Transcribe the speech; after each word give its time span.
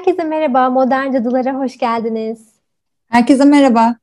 Herkese 0.00 0.24
merhaba, 0.24 0.70
Modern 0.70 1.12
Cadılara 1.12 1.54
hoş 1.54 1.78
geldiniz. 1.78 2.52
Herkese 3.08 3.44
merhaba. 3.44 3.96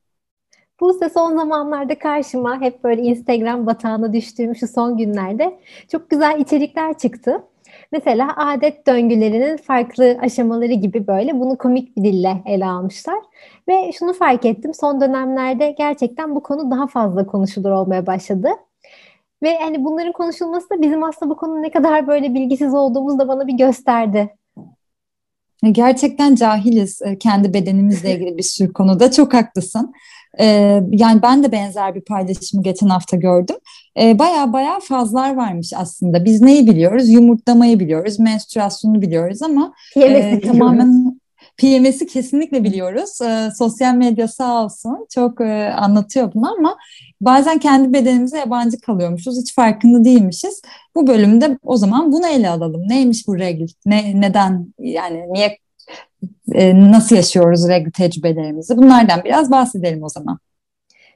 Bu 0.79 0.89
Buse 0.89 1.09
son 1.09 1.37
zamanlarda 1.37 1.99
karşıma 1.99 2.61
hep 2.61 2.83
böyle 2.83 3.01
Instagram 3.01 3.65
batağına 3.65 4.13
düştüğüm 4.13 4.55
şu 4.55 4.67
son 4.67 4.97
günlerde 4.97 5.59
çok 5.91 6.09
güzel 6.09 6.39
içerikler 6.39 6.97
çıktı. 6.97 7.43
Mesela 7.91 8.33
adet 8.35 8.87
döngülerinin 8.87 9.57
farklı 9.57 10.17
aşamaları 10.21 10.73
gibi 10.73 11.07
böyle 11.07 11.39
bunu 11.39 11.57
komik 11.57 11.97
bir 11.97 12.03
dille 12.03 12.41
ele 12.45 12.65
almışlar. 12.65 13.19
Ve 13.67 13.91
şunu 13.91 14.13
fark 14.13 14.45
ettim 14.45 14.73
son 14.73 15.01
dönemlerde 15.01 15.71
gerçekten 15.77 16.35
bu 16.35 16.43
konu 16.43 16.71
daha 16.71 16.87
fazla 16.87 17.25
konuşulur 17.25 17.71
olmaya 17.71 18.07
başladı. 18.07 18.49
Ve 19.43 19.57
hani 19.59 19.85
bunların 19.85 20.11
konuşulması 20.11 20.69
da 20.69 20.81
bizim 20.81 21.03
aslında 21.03 21.31
bu 21.31 21.37
konuda 21.37 21.59
ne 21.59 21.71
kadar 21.71 22.07
böyle 22.07 22.33
bilgisiz 22.33 22.73
olduğumuzu 22.73 23.19
da 23.19 23.27
bana 23.27 23.47
bir 23.47 23.57
gösterdi. 23.57 24.37
Gerçekten 25.71 26.35
cahiliz 26.35 27.01
e, 27.01 27.17
kendi 27.17 27.53
bedenimizle 27.53 28.15
ilgili 28.15 28.37
bir 28.37 28.43
sürü 28.43 28.73
konuda. 28.73 29.11
Çok 29.11 29.33
haklısın. 29.33 29.93
E, 30.39 30.45
yani 30.91 31.21
ben 31.21 31.43
de 31.43 31.51
benzer 31.51 31.95
bir 31.95 32.01
paylaşımı 32.01 32.63
geçen 32.63 32.87
hafta 32.87 33.17
gördüm. 33.17 33.55
E, 33.99 34.19
baya 34.19 34.53
baya 34.53 34.79
fazlar 34.79 35.35
varmış 35.35 35.73
aslında. 35.75 36.25
Biz 36.25 36.41
neyi 36.41 36.67
biliyoruz? 36.67 37.09
Yumurtlamayı 37.09 37.79
biliyoruz, 37.79 38.19
menstruasyonu 38.19 39.01
biliyoruz 39.01 39.41
ama 39.41 39.73
e, 39.95 40.41
tamamen 40.41 41.19
PMS'i 41.57 42.07
kesinlikle 42.07 42.63
biliyoruz. 42.63 43.21
E, 43.21 43.49
sosyal 43.57 43.95
medya 43.95 44.27
sağ 44.27 44.63
olsun 44.63 45.07
çok 45.15 45.41
e, 45.41 45.73
anlatıyor 45.73 46.33
bunu 46.33 46.51
ama 46.57 46.77
bazen 47.21 47.57
kendi 47.59 47.93
bedenimize 47.93 48.37
yabancı 48.37 48.81
kalıyormuşuz. 48.81 49.41
Hiç 49.41 49.55
farkında 49.55 50.03
değilmişiz. 50.03 50.61
Bu 50.95 51.07
bölümde 51.07 51.57
o 51.63 51.77
zaman 51.77 52.11
bunu 52.11 52.27
ele 52.27 52.49
alalım. 52.49 52.81
Neymiş 52.89 53.27
bu 53.27 53.39
regl? 53.39 53.65
Ne, 53.85 54.21
neden 54.21 54.73
yani 54.79 55.33
niye 55.33 55.57
e, 56.53 56.91
nasıl 56.91 57.15
yaşıyoruz 57.15 57.67
regl 57.69 57.91
tecrübelerimizi? 57.91 58.77
Bunlardan 58.77 59.23
biraz 59.25 59.51
bahsedelim 59.51 60.03
o 60.03 60.09
zaman. 60.09 60.39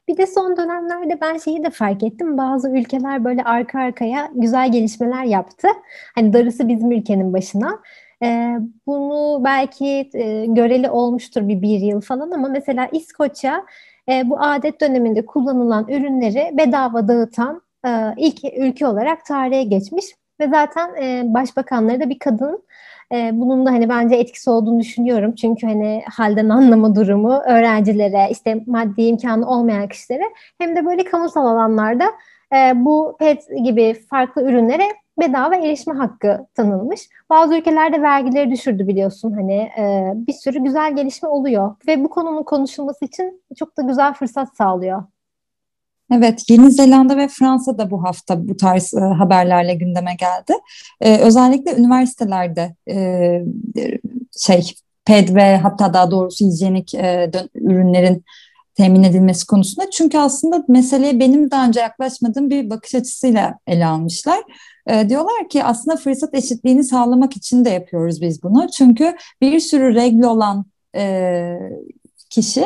Bir 0.08 0.18
de 0.18 0.28
son 0.28 0.58
dönemlerde 0.58 1.22
ben 1.22 1.38
şeyi 1.38 1.64
de 1.64 1.70
fark 1.70 2.04
ettim. 2.04 2.38
Bazı 2.38 2.70
ülkeler 2.70 3.24
böyle 3.24 3.44
arka 3.44 3.80
arkaya 3.80 4.32
güzel 4.36 4.72
gelişmeler 4.72 5.24
yaptı. 5.24 5.68
Hani 6.16 6.34
darısı 6.34 6.68
bizim 6.68 6.92
ülkenin 6.92 7.34
başına. 7.34 7.80
E, 8.24 8.58
bunu 8.88 9.44
belki 9.44 10.10
e, 10.14 10.46
göreli 10.46 10.90
olmuştur 10.90 11.48
bir 11.48 11.62
bir 11.62 11.80
yıl 11.80 12.02
falan 12.02 12.32
ama 12.32 12.48
mesela 12.48 12.88
İskoçya 12.92 13.66
e, 14.10 14.30
bu 14.30 14.42
adet 14.42 14.82
döneminde 14.82 15.26
kullanılan 15.26 15.88
ürünleri 15.88 16.58
bedava 16.58 17.08
dağıtan 17.08 17.62
e, 17.86 17.90
ilk 18.18 18.40
ülke 18.58 18.88
olarak 18.88 19.26
tarihe 19.26 19.64
geçmiş 19.64 20.06
ve 20.40 20.48
zaten 20.50 20.96
e, 21.04 21.24
başbakanları 21.34 22.00
da 22.00 22.10
bir 22.10 22.20
kadın. 22.20 22.64
E, 23.12 23.30
bunun 23.34 23.66
da 23.66 23.72
hani 23.72 23.90
bence 23.90 24.16
etkisi 24.16 24.50
olduğunu 24.50 24.80
düşünüyorum. 24.80 25.36
Çünkü 25.36 25.68
hani 25.68 26.04
halden 26.12 26.50
anlama 26.50 26.96
durumu 26.96 27.34
öğrencilere, 27.34 28.28
işte 28.32 28.64
maddi 28.68 29.02
imkanı 29.02 29.50
olmayan 29.50 29.88
kişilere 29.88 30.24
hem 30.58 30.76
de 30.76 30.86
böyle 30.86 31.04
kamusal 31.04 31.46
alanlarda 31.46 32.06
e, 32.54 32.86
bu 32.86 33.16
pet 33.20 33.48
gibi 33.64 33.94
farklı 34.10 34.44
ürünlere 34.44 34.84
bedava 35.20 35.56
erişme 35.56 35.94
hakkı 35.94 36.48
tanınmış. 36.56 37.02
Bazı 37.30 37.56
ülkelerde 37.56 38.02
vergileri 38.02 38.52
düşürdü 38.52 38.88
biliyorsun 38.88 39.32
hani 39.32 39.54
e, 39.54 40.14
bir 40.16 40.34
sürü 40.34 40.64
güzel 40.64 40.96
gelişme 40.96 41.30
oluyor 41.30 41.76
ve 41.88 42.04
bu 42.04 42.10
konunun 42.10 42.44
konuşulması 42.44 43.06
için 43.06 43.44
çok 43.60 43.78
da 43.78 43.82
güzel 43.82 44.14
fırsat 44.14 44.56
sağlıyor. 44.56 45.04
Evet, 46.14 46.50
Yeni 46.50 46.72
Zelanda 46.72 47.18
ve 47.18 47.28
Fransa 47.28 47.78
da 47.78 47.92
bu 47.92 48.04
hafta 48.04 48.48
bu 48.48 48.58
tarz 48.58 48.94
e, 48.94 49.00
haberlerle 49.00 49.74
gündeme 49.74 50.16
geldi. 50.16 50.60
E, 51.02 51.18
özellikle 51.18 51.76
üniversitelerde 51.76 52.76
e, 52.90 52.96
şey 54.38 54.72
PED 55.06 55.36
ve 55.36 55.58
hatta 55.58 55.94
daha 55.94 56.12
doğrusu 56.12 56.46
hijyenik 56.46 56.96
e, 56.96 57.32
ürünlerin 57.56 58.24
temin 58.82 59.04
edilmesi 59.04 59.48
konusunda. 59.48 59.90
Çünkü 59.90 60.18
aslında 60.18 60.64
meseleye 60.68 61.20
benim 61.20 61.52
daha 61.52 61.68
önce 61.68 61.80
yaklaşmadığım 61.80 62.50
bir 62.50 62.70
bakış 62.70 62.96
açısıyla 62.96 63.58
ele 63.68 63.86
almışlar. 63.86 64.40
E, 64.88 65.10
diyorlar 65.10 65.50
ki 65.50 65.64
aslında 65.64 65.98
fırsat 65.98 66.34
eşitliğini 66.34 66.84
sağlamak 66.84 67.38
için 67.38 67.66
de 67.66 67.70
yapıyoruz 67.70 68.22
biz 68.22 68.44
bunu. 68.44 68.68
Çünkü 68.78 69.16
bir 69.42 69.60
sürü 69.60 69.96
regl 69.96 70.24
olan 70.24 70.66
e, 70.96 71.56
kişi 72.30 72.66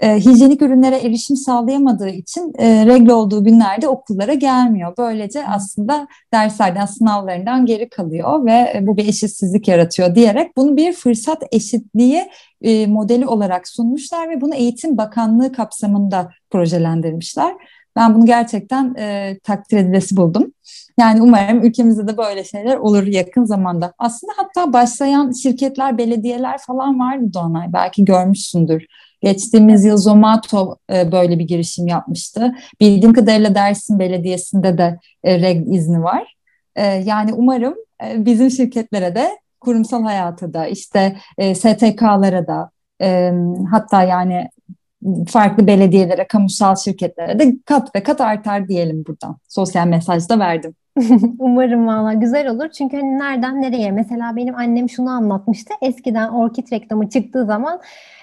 e, 0.00 0.20
hijyenik 0.20 0.62
ürünlere 0.62 0.96
erişim 0.96 1.36
sağlayamadığı 1.36 2.08
için 2.08 2.52
e, 2.58 2.86
regle 2.86 3.12
olduğu 3.12 3.44
günlerde 3.44 3.88
okullara 3.88 4.34
gelmiyor. 4.34 4.94
Böylece 4.98 5.46
aslında 5.46 6.08
derslerden, 6.34 6.86
sınavlarından 6.86 7.66
geri 7.66 7.88
kalıyor 7.88 8.46
ve 8.46 8.72
e, 8.74 8.86
bu 8.86 8.96
bir 8.96 9.08
eşitsizlik 9.08 9.68
yaratıyor 9.68 10.14
diyerek 10.14 10.56
bunu 10.56 10.76
bir 10.76 10.92
fırsat 10.92 11.42
eşitliği 11.52 12.30
e, 12.62 12.86
modeli 12.86 13.26
olarak 13.26 13.68
sunmuşlar 13.68 14.30
ve 14.30 14.40
bunu 14.40 14.54
Eğitim 14.54 14.96
Bakanlığı 14.96 15.52
kapsamında 15.52 16.30
projelendirmişler. 16.50 17.54
Ben 17.96 18.14
bunu 18.14 18.26
gerçekten 18.26 18.94
e, 18.94 19.38
takdir 19.42 19.78
edilesi 19.78 20.16
buldum. 20.16 20.52
Yani 21.00 21.22
umarım 21.22 21.64
ülkemizde 21.64 22.08
de 22.08 22.16
böyle 22.16 22.44
şeyler 22.44 22.76
olur 22.76 23.06
yakın 23.06 23.44
zamanda. 23.44 23.92
Aslında 23.98 24.32
hatta 24.36 24.72
başlayan 24.72 25.32
şirketler, 25.32 25.98
belediyeler 25.98 26.58
falan 26.58 27.00
vardı 27.00 27.24
Doğanay. 27.34 27.72
Belki 27.72 28.04
görmüşsündür. 28.04 28.86
Geçtiğimiz 29.22 29.84
yıl 29.84 29.96
Zomato 29.96 30.76
e, 30.92 31.12
böyle 31.12 31.38
bir 31.38 31.44
girişim 31.44 31.86
yapmıştı. 31.86 32.54
Bildiğim 32.80 33.12
kadarıyla 33.12 33.54
Dersim 33.54 33.98
Belediyesi'nde 33.98 34.78
de 34.78 34.98
e, 35.24 35.40
reg 35.40 35.74
izni 35.74 36.02
var. 36.02 36.34
E, 36.76 36.84
yani 36.86 37.32
umarım 37.32 37.74
bizim 38.16 38.50
şirketlere 38.50 39.14
de 39.14 39.30
kurumsal 39.60 40.02
hayata 40.02 40.54
da 40.54 40.66
işte 40.66 41.16
STK'lara 41.54 42.46
da 42.46 42.70
hatta 43.70 44.02
yani 44.02 44.48
farklı 45.28 45.66
belediyelere, 45.66 46.26
kamusal 46.26 46.76
şirketlere 46.76 47.38
de 47.38 47.56
kat 47.64 47.94
ve 47.96 48.02
kat 48.02 48.20
artar 48.20 48.68
diyelim 48.68 49.04
buradan. 49.06 49.36
Sosyal 49.48 49.86
mesaj 49.86 50.28
da 50.28 50.38
verdim. 50.38 50.74
Umarım 51.38 51.86
valla 51.86 52.14
güzel 52.14 52.48
olur. 52.48 52.68
Çünkü 52.68 52.96
hani 52.96 53.18
nereden 53.18 53.62
nereye? 53.62 53.92
Mesela 53.92 54.36
benim 54.36 54.54
annem 54.56 54.88
şunu 54.88 55.10
anlatmıştı. 55.10 55.74
Eskiden 55.82 56.28
orkid 56.28 56.72
reklamı 56.72 57.08
çıktığı 57.08 57.44
zaman 57.44 57.80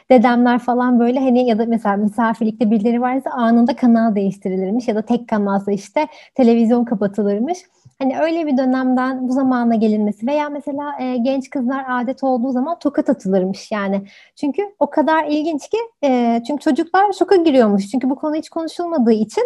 dedemler 0.09 0.59
falan 0.59 0.99
böyle 0.99 1.19
hani 1.19 1.47
ya 1.47 1.59
da 1.59 1.65
mesela 1.65 1.97
misafirlikte 1.97 2.71
birileri 2.71 3.01
varsa 3.01 3.29
anında 3.29 3.75
kanal 3.75 4.15
değiştirilirmiş 4.15 4.87
ya 4.87 4.95
da 4.95 5.01
tek 5.01 5.27
kanalsa 5.27 5.71
işte 5.71 6.07
televizyon 6.35 6.85
kapatılırmış. 6.85 7.57
Hani 7.99 8.19
öyle 8.19 8.47
bir 8.47 8.57
dönemden 8.57 9.27
bu 9.27 9.33
zamana 9.33 9.75
gelinmesi 9.75 10.27
veya 10.27 10.49
mesela 10.49 11.01
e, 11.01 11.17
genç 11.17 11.49
kızlar 11.49 11.85
adet 11.89 12.23
olduğu 12.23 12.51
zaman 12.51 12.79
tokat 12.79 13.09
atılırmış 13.09 13.71
yani. 13.71 14.01
Çünkü 14.35 14.61
o 14.79 14.89
kadar 14.89 15.25
ilginç 15.25 15.69
ki 15.69 15.77
e, 16.03 16.41
çünkü 16.47 16.63
çocuklar 16.63 17.13
şoka 17.13 17.35
giriyormuş. 17.35 17.87
Çünkü 17.87 18.09
bu 18.09 18.15
konu 18.15 18.35
hiç 18.35 18.49
konuşulmadığı 18.49 19.13
için 19.13 19.43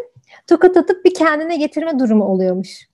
tokat 0.47 0.77
atıp 0.77 1.05
bir 1.05 1.13
kendine 1.13 1.57
getirme 1.57 1.99
durumu 1.99 2.23
oluyormuş. 2.23 2.90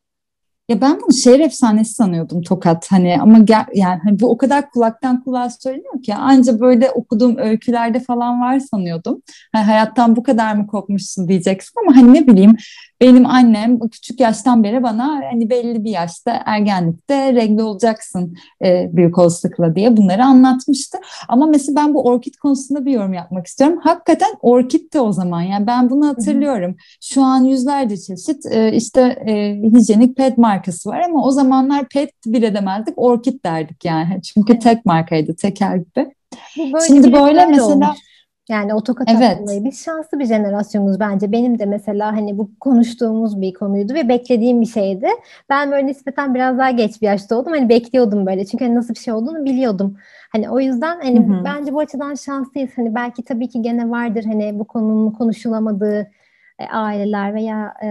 Ya 0.67 0.81
ben 0.81 0.99
bunu 1.01 1.13
şehir 1.13 1.39
efsanesi 1.39 1.93
sanıyordum 1.93 2.41
Tokat 2.41 2.91
hani 2.91 3.21
ama 3.21 3.39
gel, 3.39 3.65
yani 3.73 3.99
hani 4.03 4.19
bu 4.19 4.29
o 4.31 4.37
kadar 4.37 4.71
kulaktan 4.71 5.23
kulağa 5.23 5.49
söyleniyor 5.49 6.03
ki 6.03 6.15
anca 6.15 6.59
böyle 6.59 6.91
okuduğum 6.91 7.37
öykülerde 7.37 7.99
falan 7.99 8.41
var 8.41 8.59
sanıyordum. 8.59 9.21
Hani 9.53 9.63
hayattan 9.63 10.15
bu 10.15 10.23
kadar 10.23 10.53
mı 10.55 10.67
kopmuşsun 10.67 11.27
diyeceksin 11.27 11.73
ama 11.83 11.95
hani 11.97 12.13
ne 12.13 12.27
bileyim 12.27 12.55
benim 13.01 13.25
annem 13.25 13.79
küçük 13.79 14.19
yaştan 14.19 14.63
beri 14.63 14.83
bana 14.83 15.21
hani 15.31 15.49
belli 15.49 15.83
bir 15.83 15.91
yaşta 15.91 16.43
ergenlikte 16.45 17.33
regle 17.33 17.63
olacaksın 17.63 18.37
e, 18.65 18.89
büyük 18.93 19.17
olasılıkla 19.17 19.75
diye 19.75 19.97
bunları 19.97 20.23
anlatmıştı. 20.23 20.97
Ama 21.27 21.45
mesela 21.45 21.75
ben 21.75 21.93
bu 21.93 22.03
orkid 22.03 22.35
konusunda 22.35 22.85
bir 22.85 22.91
yorum 22.91 23.13
yapmak 23.13 23.47
istiyorum. 23.47 23.79
Hakikaten 23.83 24.29
orkid 24.41 24.93
de 24.93 24.99
o 24.99 25.11
zaman 25.11 25.41
yani 25.41 25.67
ben 25.67 25.89
bunu 25.89 26.07
hatırlıyorum. 26.07 26.75
Şu 27.01 27.23
an 27.23 27.43
yüzlerce 27.43 27.97
çeşit 27.97 28.45
e, 28.45 28.73
işte 28.73 29.01
e, 29.01 29.61
hijyenik 29.61 30.17
pet 30.17 30.37
markası 30.37 30.89
var 30.89 31.01
ama 31.01 31.25
o 31.25 31.31
zamanlar 31.31 31.87
pet 31.89 32.11
bile 32.25 32.53
demezdik 32.53 32.93
orkid 32.97 33.43
derdik 33.43 33.85
yani. 33.85 34.21
Çünkü 34.33 34.59
tek 34.59 34.85
markaydı 34.85 35.35
teker 35.35 35.75
gibi. 35.75 36.11
Böyle 36.57 36.87
Şimdi 36.87 37.13
böyle 37.13 37.45
mesela 37.45 37.65
olmuş. 37.65 37.99
Yani 38.49 38.73
o 38.73 38.83
tokat 38.83 39.07
evet. 39.09 39.39
atmayı. 39.39 39.63
Biz 39.63 39.83
şanslı 39.83 40.19
bir 40.19 40.25
jenerasyonuz 40.25 40.99
bence. 40.99 41.31
Benim 41.31 41.59
de 41.59 41.65
mesela 41.65 42.11
hani 42.11 42.37
bu 42.37 42.51
konuştuğumuz 42.59 43.41
bir 43.41 43.53
konuydu 43.53 43.93
ve 43.93 44.09
beklediğim 44.09 44.61
bir 44.61 44.65
şeydi. 44.65 45.07
Ben 45.49 45.71
böyle 45.71 45.87
nispeten 45.87 46.35
biraz 46.35 46.57
daha 46.57 46.71
geç 46.71 47.01
bir 47.01 47.07
yaşta 47.07 47.35
oldum. 47.35 47.53
Hani 47.53 47.69
bekliyordum 47.69 48.25
böyle. 48.25 48.45
Çünkü 48.45 48.65
hani 48.65 48.75
nasıl 48.75 48.93
bir 48.93 48.99
şey 48.99 49.13
olduğunu 49.13 49.45
biliyordum. 49.45 49.97
Hani 50.31 50.49
o 50.49 50.59
yüzden 50.59 50.99
hani 51.01 51.27
hı 51.27 51.33
hı. 51.33 51.43
bence 51.45 51.73
bu 51.73 51.79
açıdan 51.79 52.15
şanslıyız. 52.15 52.69
Hani 52.75 52.95
belki 52.95 53.23
tabii 53.23 53.49
ki 53.49 53.61
gene 53.61 53.89
vardır 53.89 54.23
hani 54.23 54.59
bu 54.59 54.65
konunun 54.65 55.11
konuşulamadığı 55.11 56.11
e, 56.59 56.65
aileler 56.65 57.33
veya 57.33 57.73
e, 57.83 57.87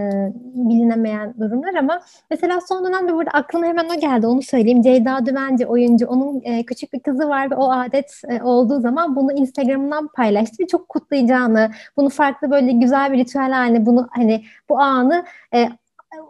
bilinemeyen 0.55 1.35
durumlar 1.41 1.75
ama 1.75 2.01
mesela 2.31 2.61
son 2.61 2.85
dönemde 2.85 3.15
burada 3.15 3.31
aklıma 3.31 3.67
hemen 3.67 3.89
o 3.89 4.01
geldi 4.01 4.27
onu 4.27 4.43
söyleyeyim. 4.43 4.83
Ceyda 4.83 5.27
Düvenci 5.27 5.67
oyuncu 5.67 6.07
onun 6.07 6.41
e, 6.45 6.63
küçük 6.63 6.93
bir 6.93 7.01
kızı 7.01 7.29
var 7.29 7.51
ve 7.51 7.55
o 7.55 7.71
adet 7.71 8.23
e, 8.29 8.43
olduğu 8.43 8.81
zaman 8.81 9.17
bunu 9.17 9.33
Instagram'dan 9.33 10.09
paylaştı 10.09 10.63
ve 10.63 10.67
çok 10.67 10.89
kutlayacağını 10.89 11.71
bunu 11.97 12.09
farklı 12.09 12.51
böyle 12.51 12.73
güzel 12.73 13.13
bir 13.13 13.19
ritüel 13.19 13.53
haline 13.53 13.87
bunu 13.87 14.09
hani 14.11 14.45
bu 14.69 14.79
anı 14.79 15.25
e, 15.55 15.69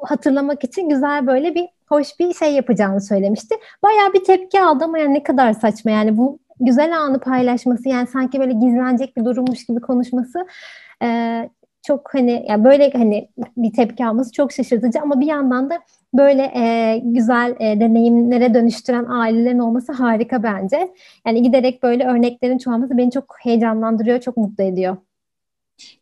hatırlamak 0.03 0.65
için 0.65 0.89
güzel 0.89 1.27
böyle 1.27 1.55
bir 1.55 1.69
hoş 1.89 2.19
bir 2.19 2.35
şey 2.35 2.53
yapacağını 2.53 3.01
söylemişti. 3.01 3.55
Bayağı 3.83 4.13
bir 4.13 4.25
tepki 4.25 4.61
aldı 4.61 4.85
ama 4.85 4.99
yani 4.99 5.15
ne 5.15 5.23
kadar 5.23 5.53
saçma 5.53 5.91
yani 5.91 6.17
bu 6.17 6.39
güzel 6.61 6.99
anı 6.99 7.21
paylaşması 7.21 7.89
yani 7.89 8.07
sanki 8.07 8.41
böyle 8.41 8.53
gizlenecek 8.53 9.17
bir 9.17 9.25
durummuş 9.25 9.67
gibi 9.67 9.81
konuşması 9.81 10.47
e, 11.03 11.51
çok 11.87 12.15
hani 12.15 12.47
yani 12.49 12.65
böyle 12.65 12.91
hani 12.91 13.29
bir 13.57 13.73
tepki 13.73 14.07
alması 14.07 14.33
çok 14.33 14.53
şaşırtıcı 14.53 15.01
ama 15.01 15.21
bir 15.21 15.27
yandan 15.27 15.71
da 15.71 15.81
böyle 16.15 16.43
e, 16.43 16.99
güzel 17.05 17.57
e, 17.61 17.81
deneyimlere 17.81 18.55
dönüştüren 18.55 19.05
ailelerin 19.05 19.59
olması 19.59 19.93
harika 19.93 20.43
bence. 20.43 20.89
Yani 21.27 21.43
giderek 21.43 21.83
böyle 21.83 22.05
örneklerin 22.07 22.59
çoğalması 22.59 22.99
beni 22.99 23.11
çok 23.11 23.37
heyecanlandırıyor, 23.43 24.21
çok 24.21 24.37
mutlu 24.37 24.65
ediyor. 24.65 24.97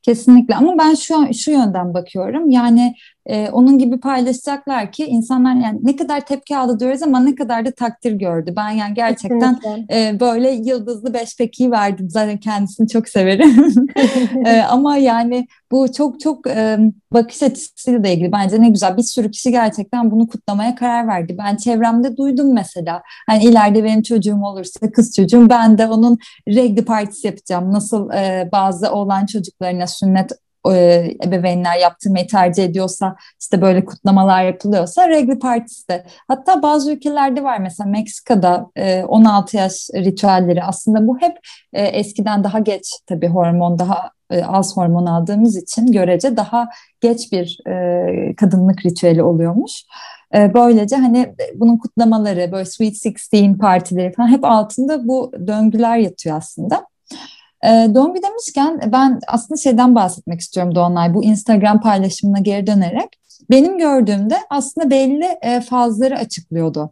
Kesinlikle 0.02 0.54
ama 0.54 0.78
ben 0.78 0.94
şu 0.94 1.14
şu 1.34 1.50
yönden 1.50 1.94
bakıyorum. 1.94 2.50
Yani 2.50 2.94
e, 3.26 3.48
onun 3.50 3.78
gibi 3.78 4.00
paylaşacaklar 4.00 4.92
ki 4.92 5.04
insanlar 5.04 5.54
yani 5.54 5.78
ne 5.82 5.96
kadar 5.96 6.20
tepki 6.20 6.56
aldı 6.56 6.80
diyoruz 6.80 7.02
ama 7.02 7.20
ne 7.20 7.34
kadar 7.34 7.66
da 7.66 7.70
takdir 7.70 8.12
gördü. 8.12 8.52
Ben 8.56 8.70
yani 8.70 8.94
gerçekten 8.94 9.58
e, 9.90 10.20
böyle 10.20 10.50
yıldızlı 10.50 11.14
beş 11.14 11.36
pekiyi 11.36 11.70
verdim. 11.70 12.10
Zaten 12.10 12.36
kendisini 12.36 12.88
çok 12.88 13.08
severim. 13.08 13.80
e, 14.46 14.60
ama 14.60 14.96
yani 14.96 15.46
bu 15.70 15.92
çok 15.92 16.20
çok 16.20 16.46
e, 16.46 16.78
bakış 17.12 17.42
açısıyla 17.42 18.04
da 18.04 18.08
ilgili 18.08 18.32
bence 18.32 18.60
ne 18.60 18.68
güzel. 18.68 18.96
Bir 18.96 19.02
sürü 19.02 19.30
kişi 19.30 19.50
gerçekten 19.50 20.10
bunu 20.10 20.28
kutlamaya 20.28 20.74
karar 20.74 21.08
verdi. 21.08 21.36
Ben 21.38 21.56
çevremde 21.56 22.16
duydum 22.16 22.54
mesela. 22.54 23.02
Hani 23.26 23.44
ileride 23.44 23.84
benim 23.84 24.02
çocuğum 24.02 24.42
olursa 24.42 24.90
kız 24.90 25.16
çocuğum 25.16 25.48
ben 25.50 25.78
de 25.78 25.86
onun 25.86 26.18
regli 26.48 26.84
partisi 26.84 27.26
yapacağım. 27.26 27.72
Nasıl 27.72 28.10
e, 28.10 28.48
bazı 28.52 28.92
oğlan 28.92 29.26
çocuklarına 29.26 29.86
sünnet 29.86 30.32
e, 30.72 31.10
ebeveynler 31.26 31.76
yaptırmayı 31.76 32.26
tercih 32.26 32.64
ediyorsa 32.64 33.16
işte 33.40 33.62
böyle 33.62 33.84
kutlamalar 33.84 34.44
yapılıyorsa 34.44 35.08
regli 35.08 35.38
partisi 35.38 35.88
de. 35.88 36.04
Hatta 36.28 36.62
bazı 36.62 36.92
ülkelerde 36.92 37.44
var 37.44 37.58
mesela 37.58 37.90
Meksika'da 37.90 38.66
e, 38.76 39.04
16 39.04 39.56
yaş 39.56 39.88
ritüelleri 39.94 40.62
aslında 40.62 41.06
bu 41.06 41.20
hep 41.20 41.38
e, 41.72 41.82
eskiden 41.82 42.44
daha 42.44 42.58
geç 42.58 42.90
tabii 43.06 43.28
hormon 43.28 43.78
daha 43.78 44.10
e, 44.30 44.44
az 44.44 44.76
hormon 44.76 45.06
aldığımız 45.06 45.56
için 45.56 45.92
görece 45.92 46.36
daha 46.36 46.68
geç 47.00 47.32
bir 47.32 47.58
e, 47.68 48.34
kadınlık 48.36 48.86
ritüeli 48.86 49.22
oluyormuş. 49.22 49.72
E, 50.34 50.54
böylece 50.54 50.96
hani 50.96 51.34
bunun 51.54 51.76
kutlamaları 51.78 52.52
böyle 52.52 52.64
Sweet 52.64 52.96
Sixteen 52.96 53.58
partileri 53.58 54.12
falan 54.12 54.28
hep 54.28 54.44
altında 54.44 55.08
bu 55.08 55.32
döngüler 55.46 55.96
yatıyor 55.96 56.36
aslında. 56.36 56.86
E, 57.64 57.94
Doğum 57.94 58.14
demişken 58.22 58.80
ben 58.92 59.20
aslında 59.28 59.60
şeyden 59.60 59.94
bahsetmek 59.94 60.40
istiyorum 60.40 60.74
Doğanay 60.74 61.14
bu 61.14 61.24
Instagram 61.24 61.80
paylaşımına 61.80 62.38
geri 62.38 62.66
dönerek. 62.66 63.08
Benim 63.50 63.78
gördüğümde 63.78 64.38
aslında 64.50 64.90
belli 64.90 65.38
e, 65.42 65.60
fazları 65.60 66.18
açıklıyordu. 66.18 66.90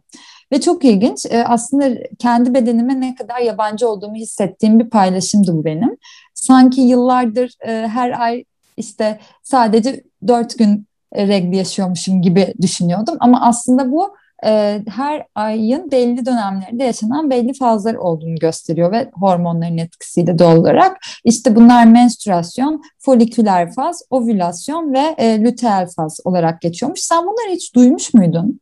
Ve 0.51 0.61
çok 0.61 0.85
ilginç 0.85 1.25
e, 1.29 1.43
aslında 1.43 1.89
kendi 2.19 2.53
bedenime 2.53 3.01
ne 3.01 3.15
kadar 3.15 3.39
yabancı 3.39 3.89
olduğumu 3.89 4.15
hissettiğim 4.15 4.79
bir 4.79 4.89
paylaşımdı 4.89 5.53
bu 5.53 5.65
benim. 5.65 5.97
Sanki 6.33 6.81
yıllardır 6.81 7.51
e, 7.67 7.87
her 7.87 8.21
ay 8.21 8.43
işte 8.77 9.19
sadece 9.43 10.03
dört 10.27 10.57
gün 10.57 10.87
regl 11.15 11.53
yaşıyormuşum 11.53 12.21
gibi 12.21 12.53
düşünüyordum. 12.61 13.17
Ama 13.19 13.41
aslında 13.41 13.91
bu 13.91 14.15
e, 14.45 14.81
her 14.89 15.25
ayın 15.35 15.91
belli 15.91 16.25
dönemlerinde 16.25 16.83
yaşanan 16.83 17.29
belli 17.29 17.53
fazlar 17.53 17.95
olduğunu 17.95 18.35
gösteriyor 18.35 18.91
ve 18.91 19.11
hormonların 19.13 19.77
etkisiyle 19.77 20.39
doğal 20.39 20.57
olarak. 20.57 20.97
İşte 21.23 21.55
bunlar 21.55 21.85
menstrüasyon, 21.85 22.81
foliküler 22.99 23.73
faz, 23.73 24.01
ovülasyon 24.09 24.93
ve 24.93 25.15
e, 25.17 25.87
faz 25.95 26.19
olarak 26.25 26.61
geçiyormuş. 26.61 26.99
Sen 26.99 27.23
bunları 27.23 27.51
hiç 27.51 27.75
duymuş 27.75 28.13
muydun? 28.13 28.59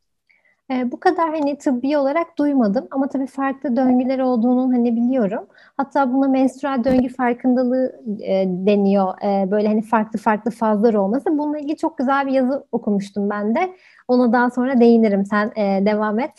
E, 0.72 0.92
bu 0.92 1.00
kadar 1.00 1.30
hani 1.30 1.58
tıbbi 1.58 1.98
olarak 1.98 2.38
duymadım 2.38 2.88
ama 2.92 3.10
tabii 3.10 3.28
farklı 3.28 3.76
döngüler 3.76 4.20
olduğunu 4.20 4.74
hani 4.74 4.96
biliyorum. 4.96 5.48
Hatta 5.78 6.14
buna 6.14 6.28
menstrual 6.28 6.84
döngü 6.84 7.10
farkındalığı 7.10 8.02
e, 8.22 8.46
deniyor. 8.48 9.14
E, 9.24 9.52
böyle 9.52 9.68
hani 9.68 9.82
farklı 9.82 10.20
farklı 10.20 10.52
fazlar 10.52 10.94
olması. 10.94 11.38
Bununla 11.38 11.60
ilgili 11.60 11.78
çok 11.78 11.98
güzel 11.98 12.28
bir 12.28 12.32
yazı 12.32 12.66
okumuştum 12.72 13.30
ben 13.30 13.56
de. 13.56 13.76
Ona 14.12 14.34
daha 14.34 14.50
sonra 14.50 14.80
değinirim. 14.80 15.26
Sen 15.26 15.52
e, 15.56 15.86
devam 15.86 16.20
et. 16.20 16.32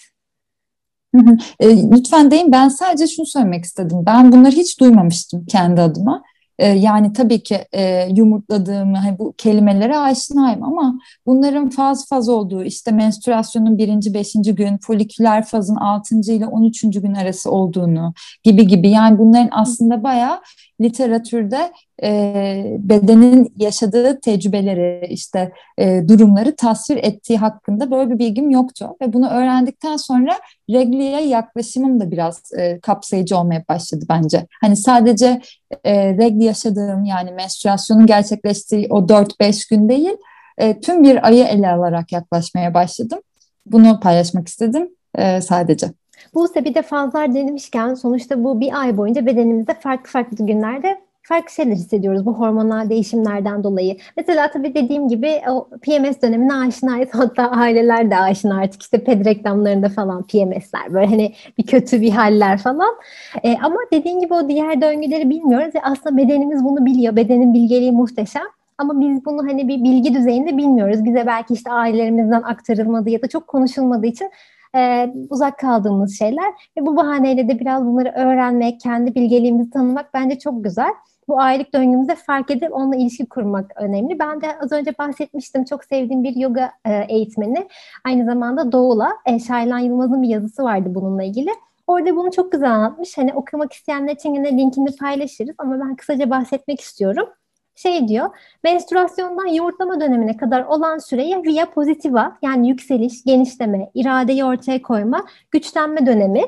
E, 1.60 1.90
lütfen 1.90 2.30
deyin. 2.30 2.52
Ben 2.52 2.68
sadece 2.68 3.06
şunu 3.06 3.26
söylemek 3.26 3.64
istedim. 3.64 3.98
Ben 4.06 4.32
bunları 4.32 4.52
hiç 4.52 4.80
duymamıştım 4.80 5.46
kendi 5.46 5.80
adıma. 5.80 6.22
E, 6.58 6.66
yani 6.68 7.12
tabii 7.12 7.42
ki 7.42 7.58
e, 7.72 8.08
yumurtladığımı, 8.16 8.96
hani 8.96 9.18
bu 9.18 9.34
kelimelere 9.38 9.98
aşinayım 9.98 10.64
ama 10.64 10.98
bunların 11.26 11.70
faz 11.70 12.08
faz 12.08 12.28
olduğu, 12.28 12.64
işte 12.64 12.90
menstruasyonun 12.90 13.78
birinci, 13.78 14.14
beşinci 14.14 14.54
gün, 14.54 14.78
foliküler 14.78 15.44
fazın 15.44 15.76
altıncı 15.76 16.32
ile 16.32 16.46
on 16.46 16.64
üçüncü 16.64 17.02
gün 17.02 17.14
arası 17.14 17.50
olduğunu 17.50 18.14
gibi 18.42 18.66
gibi. 18.66 18.90
Yani 18.90 19.18
bunların 19.18 19.48
aslında 19.52 20.02
bayağı 20.02 20.40
literatürde 20.80 21.72
e, 22.02 22.76
bedenin 22.78 23.52
yaşadığı 23.56 24.20
tecrübeleri, 24.20 25.06
işte 25.06 25.52
e, 25.78 26.08
durumları 26.08 26.56
tasvir 26.56 26.96
ettiği 26.96 27.38
hakkında 27.38 27.90
böyle 27.90 28.10
bir 28.10 28.18
bilgim 28.18 28.50
yoktu. 28.50 28.96
Ve 29.02 29.12
bunu 29.12 29.30
öğrendikten 29.30 29.96
sonra 29.96 30.32
regliye 30.70 31.20
yaklaşımım 31.20 32.00
da 32.00 32.10
biraz 32.10 32.52
e, 32.58 32.80
kapsayıcı 32.80 33.38
olmaya 33.38 33.64
başladı 33.68 34.04
bence. 34.08 34.46
Hani 34.60 34.76
sadece 34.76 35.40
e, 35.84 36.16
regli 36.16 36.44
yaşadığım 36.44 37.04
yani 37.04 37.32
menstruasyonun 37.32 38.06
gerçekleştiği 38.06 38.86
o 38.90 39.08
4-5 39.08 39.70
gün 39.70 39.88
değil, 39.88 40.16
e, 40.58 40.80
tüm 40.80 41.02
bir 41.02 41.26
ayı 41.26 41.44
ele 41.44 41.68
alarak 41.68 42.12
yaklaşmaya 42.12 42.74
başladım. 42.74 43.18
Bunu 43.66 44.00
paylaşmak 44.00 44.48
istedim 44.48 44.88
e, 45.18 45.40
sadece. 45.40 46.01
Buse 46.34 46.64
bir 46.64 46.74
de 46.74 46.82
fazlar 46.82 47.34
denemişken 47.34 47.94
sonuçta 47.94 48.44
bu 48.44 48.60
bir 48.60 48.80
ay 48.80 48.96
boyunca 48.96 49.26
bedenimizde 49.26 49.74
farklı 49.74 50.10
farklı 50.10 50.46
günlerde 50.46 50.98
farklı 51.22 51.54
şeyler 51.54 51.72
hissediyoruz 51.72 52.26
bu 52.26 52.38
hormonal 52.38 52.90
değişimlerden 52.90 53.64
dolayı. 53.64 53.96
Mesela 54.16 54.50
tabii 54.50 54.74
dediğim 54.74 55.08
gibi 55.08 55.40
o 55.48 55.68
PMS 55.68 56.22
dönemine 56.22 56.54
aşinayız. 56.54 57.08
Hatta 57.12 57.50
aileler 57.50 58.10
de 58.10 58.16
aşina 58.16 58.60
artık 58.60 58.82
işte 58.82 59.04
ped 59.04 59.26
reklamlarında 59.26 59.88
falan 59.88 60.22
PMS'ler 60.22 60.94
böyle 60.94 61.06
hani 61.06 61.32
bir 61.58 61.66
kötü 61.66 62.00
bir 62.00 62.10
haller 62.10 62.58
falan. 62.58 62.94
E, 63.42 63.56
ama 63.62 63.76
dediğim 63.92 64.20
gibi 64.20 64.34
o 64.34 64.48
diğer 64.48 64.80
döngüleri 64.80 65.30
bilmiyoruz 65.30 65.74
ve 65.74 65.82
aslında 65.82 66.16
bedenimiz 66.16 66.64
bunu 66.64 66.86
biliyor. 66.86 67.16
Bedenin 67.16 67.54
bilgeliği 67.54 67.92
muhteşem. 67.92 68.46
Ama 68.78 69.00
biz 69.00 69.24
bunu 69.24 69.42
hani 69.42 69.68
bir 69.68 69.84
bilgi 69.84 70.14
düzeyinde 70.14 70.56
bilmiyoruz. 70.56 71.04
Bize 71.04 71.26
belki 71.26 71.54
işte 71.54 71.70
ailelerimizden 71.70 72.42
aktarılmadığı 72.42 73.10
ya 73.10 73.22
da 73.22 73.28
çok 73.28 73.46
konuşulmadığı 73.46 74.06
için 74.06 74.30
e, 74.76 75.12
uzak 75.30 75.58
kaldığımız 75.58 76.18
şeyler 76.18 76.52
ve 76.78 76.86
bu 76.86 76.96
bahaneyle 76.96 77.48
de 77.48 77.60
biraz 77.60 77.84
bunları 77.84 78.12
öğrenmek, 78.16 78.80
kendi 78.80 79.14
bilgeliğimizi 79.14 79.70
tanımak 79.70 80.14
bence 80.14 80.38
çok 80.38 80.64
güzel. 80.64 80.90
Bu 81.28 81.40
aylık 81.40 81.74
döngümüzde 81.74 82.14
fark 82.14 82.50
edip 82.50 82.72
onunla 82.72 82.96
ilişki 82.96 83.26
kurmak 83.26 83.72
önemli. 83.76 84.18
Ben 84.18 84.40
de 84.40 84.58
az 84.58 84.72
önce 84.72 84.98
bahsetmiştim 84.98 85.64
çok 85.64 85.84
sevdiğim 85.84 86.24
bir 86.24 86.36
yoga 86.36 86.72
eğitmeni. 87.08 87.68
Aynı 88.04 88.24
zamanda 88.24 88.72
Doğu'la 88.72 89.12
Şaylan 89.48 89.78
Yılmaz'ın 89.78 90.22
bir 90.22 90.28
yazısı 90.28 90.62
vardı 90.62 90.88
bununla 90.94 91.22
ilgili. 91.22 91.50
Orada 91.86 92.16
bunu 92.16 92.30
çok 92.30 92.52
güzel 92.52 92.70
anlatmış. 92.70 93.18
Hani 93.18 93.34
okumak 93.34 93.72
isteyenler 93.72 94.12
için 94.12 94.34
yine 94.34 94.58
linkini 94.58 94.96
paylaşırız 94.96 95.54
ama 95.58 95.80
ben 95.80 95.96
kısaca 95.96 96.30
bahsetmek 96.30 96.80
istiyorum 96.80 97.28
şey 97.74 98.08
diyor, 98.08 98.28
menstruasyondan 98.64 99.46
yumurtlama 99.46 100.00
dönemine 100.00 100.36
kadar 100.36 100.64
olan 100.64 100.98
süreye 100.98 101.42
via 101.42 101.70
pozitiva 101.70 102.38
yani 102.42 102.68
yükseliş, 102.68 103.24
genişleme, 103.24 103.90
iradeyi 103.94 104.44
ortaya 104.44 104.82
koyma, 104.82 105.26
güçlenme 105.50 106.06
dönemi. 106.06 106.42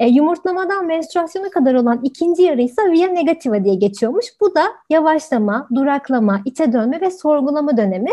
E, 0.00 0.06
yumurtlamadan 0.06 0.86
menstruasyona 0.86 1.50
kadar 1.50 1.74
olan 1.74 2.00
ikinci 2.04 2.42
yarı 2.42 2.62
ise 2.62 2.82
via 2.92 3.08
negativa 3.08 3.64
diye 3.64 3.74
geçiyormuş. 3.74 4.26
Bu 4.40 4.54
da 4.54 4.62
yavaşlama, 4.90 5.68
duraklama, 5.74 6.40
içe 6.44 6.72
dönme 6.72 7.00
ve 7.00 7.10
sorgulama 7.10 7.76
dönemi. 7.76 8.10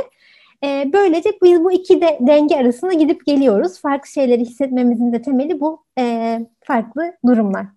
E, 0.63 0.89
böylece 0.94 1.32
biz 1.44 1.63
bu 1.63 1.72
iki 1.72 2.01
de 2.01 2.18
denge 2.22 2.56
arasında 2.56 2.94
gidip 2.94 3.25
geliyoruz. 3.25 3.82
Farklı 3.82 4.10
şeyleri 4.10 4.42
hissetmemizin 4.42 5.13
de 5.13 5.22
temeli 5.22 5.60
bu 5.60 5.84
e, 6.00 6.39
farklı 6.62 7.13
durumlar. 7.25 7.75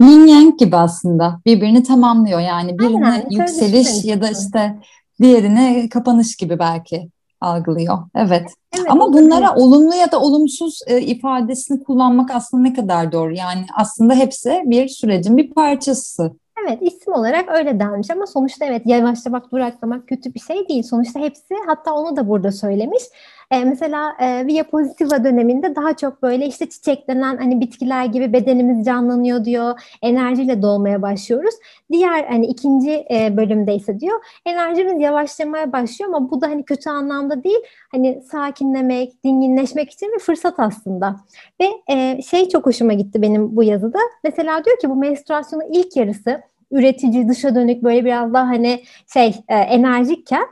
Yin 0.00 0.26
Yang 0.26 0.58
gibi 0.58 0.76
aslında 0.76 1.40
birbirini 1.46 1.82
tamamlıyor 1.82 2.40
yani 2.40 2.78
birine 2.78 3.06
Aynen, 3.06 3.30
yükseliş 3.30 4.04
ya 4.04 4.22
da 4.22 4.28
işte 4.30 4.78
diğerine 5.22 5.88
kapanış 5.88 6.36
gibi 6.36 6.58
belki 6.58 7.08
algılıyor. 7.40 7.98
Evet. 8.14 8.46
evet 8.74 8.86
Ama 8.88 9.12
bunlara 9.12 9.46
evet. 9.48 9.62
olumlu 9.62 9.94
ya 9.94 10.12
da 10.12 10.20
olumsuz 10.20 10.80
e, 10.86 11.00
ifadesini 11.00 11.84
kullanmak 11.84 12.30
aslında 12.30 12.62
ne 12.62 12.72
kadar 12.72 13.12
doğru? 13.12 13.34
Yani 13.34 13.66
aslında 13.76 14.14
hepsi 14.14 14.62
bir 14.64 14.88
sürecin 14.88 15.36
bir 15.36 15.50
parçası. 15.50 16.32
Evet 16.66 16.78
isim 16.82 17.12
olarak 17.12 17.48
öyle 17.48 17.80
denmiş 17.80 18.10
ama 18.10 18.26
sonuçta 18.26 18.64
evet 18.64 18.82
yavaşlamak, 18.86 19.52
duraklamak 19.52 20.08
kötü 20.08 20.34
bir 20.34 20.40
şey 20.40 20.68
değil. 20.68 20.82
Sonuçta 20.82 21.20
hepsi 21.20 21.54
hatta 21.66 21.94
onu 21.94 22.16
da 22.16 22.28
burada 22.28 22.52
söylemiş. 22.52 23.02
E, 23.50 23.64
mesela 23.64 24.16
e, 24.20 24.46
Via 24.46 24.64
Positiva 24.64 25.24
döneminde 25.24 25.76
daha 25.76 25.96
çok 25.96 26.22
böyle 26.22 26.46
işte 26.46 26.68
çiçeklenen 26.68 27.36
hani 27.36 27.60
bitkiler 27.60 28.04
gibi 28.04 28.32
bedenimiz 28.32 28.86
canlanıyor 28.86 29.44
diyor. 29.44 29.80
Enerjiyle 30.02 30.62
dolmaya 30.62 31.02
başlıyoruz. 31.02 31.54
Diğer 31.92 32.24
hani 32.24 32.46
ikinci 32.46 32.90
e, 33.10 33.36
bölümde 33.36 33.74
ise 33.74 34.00
diyor 34.00 34.20
enerjimiz 34.46 35.00
yavaşlamaya 35.00 35.72
başlıyor 35.72 36.14
ama 36.14 36.30
bu 36.30 36.40
da 36.40 36.46
hani 36.46 36.64
kötü 36.64 36.90
anlamda 36.90 37.44
değil. 37.44 37.60
Hani 37.92 38.22
sakinlemek, 38.30 39.24
dinginleşmek 39.24 39.90
için 39.90 40.12
bir 40.14 40.18
fırsat 40.18 40.54
aslında. 40.58 41.16
Ve 41.60 41.94
e, 41.94 42.22
şey 42.22 42.48
çok 42.48 42.66
hoşuma 42.66 42.92
gitti 42.92 43.22
benim 43.22 43.56
bu 43.56 43.62
yazıda. 43.62 43.98
Mesela 44.24 44.64
diyor 44.64 44.78
ki 44.78 44.90
bu 44.90 44.96
menstruasyonun 44.96 45.72
ilk 45.72 45.96
yarısı 45.96 46.40
üretici, 46.70 47.28
dışa 47.28 47.54
dönük 47.54 47.82
böyle 47.82 48.04
biraz 48.04 48.34
daha 48.34 48.48
hani 48.48 48.82
şey 49.12 49.34
e, 49.48 49.54
enerjikken 49.54 50.46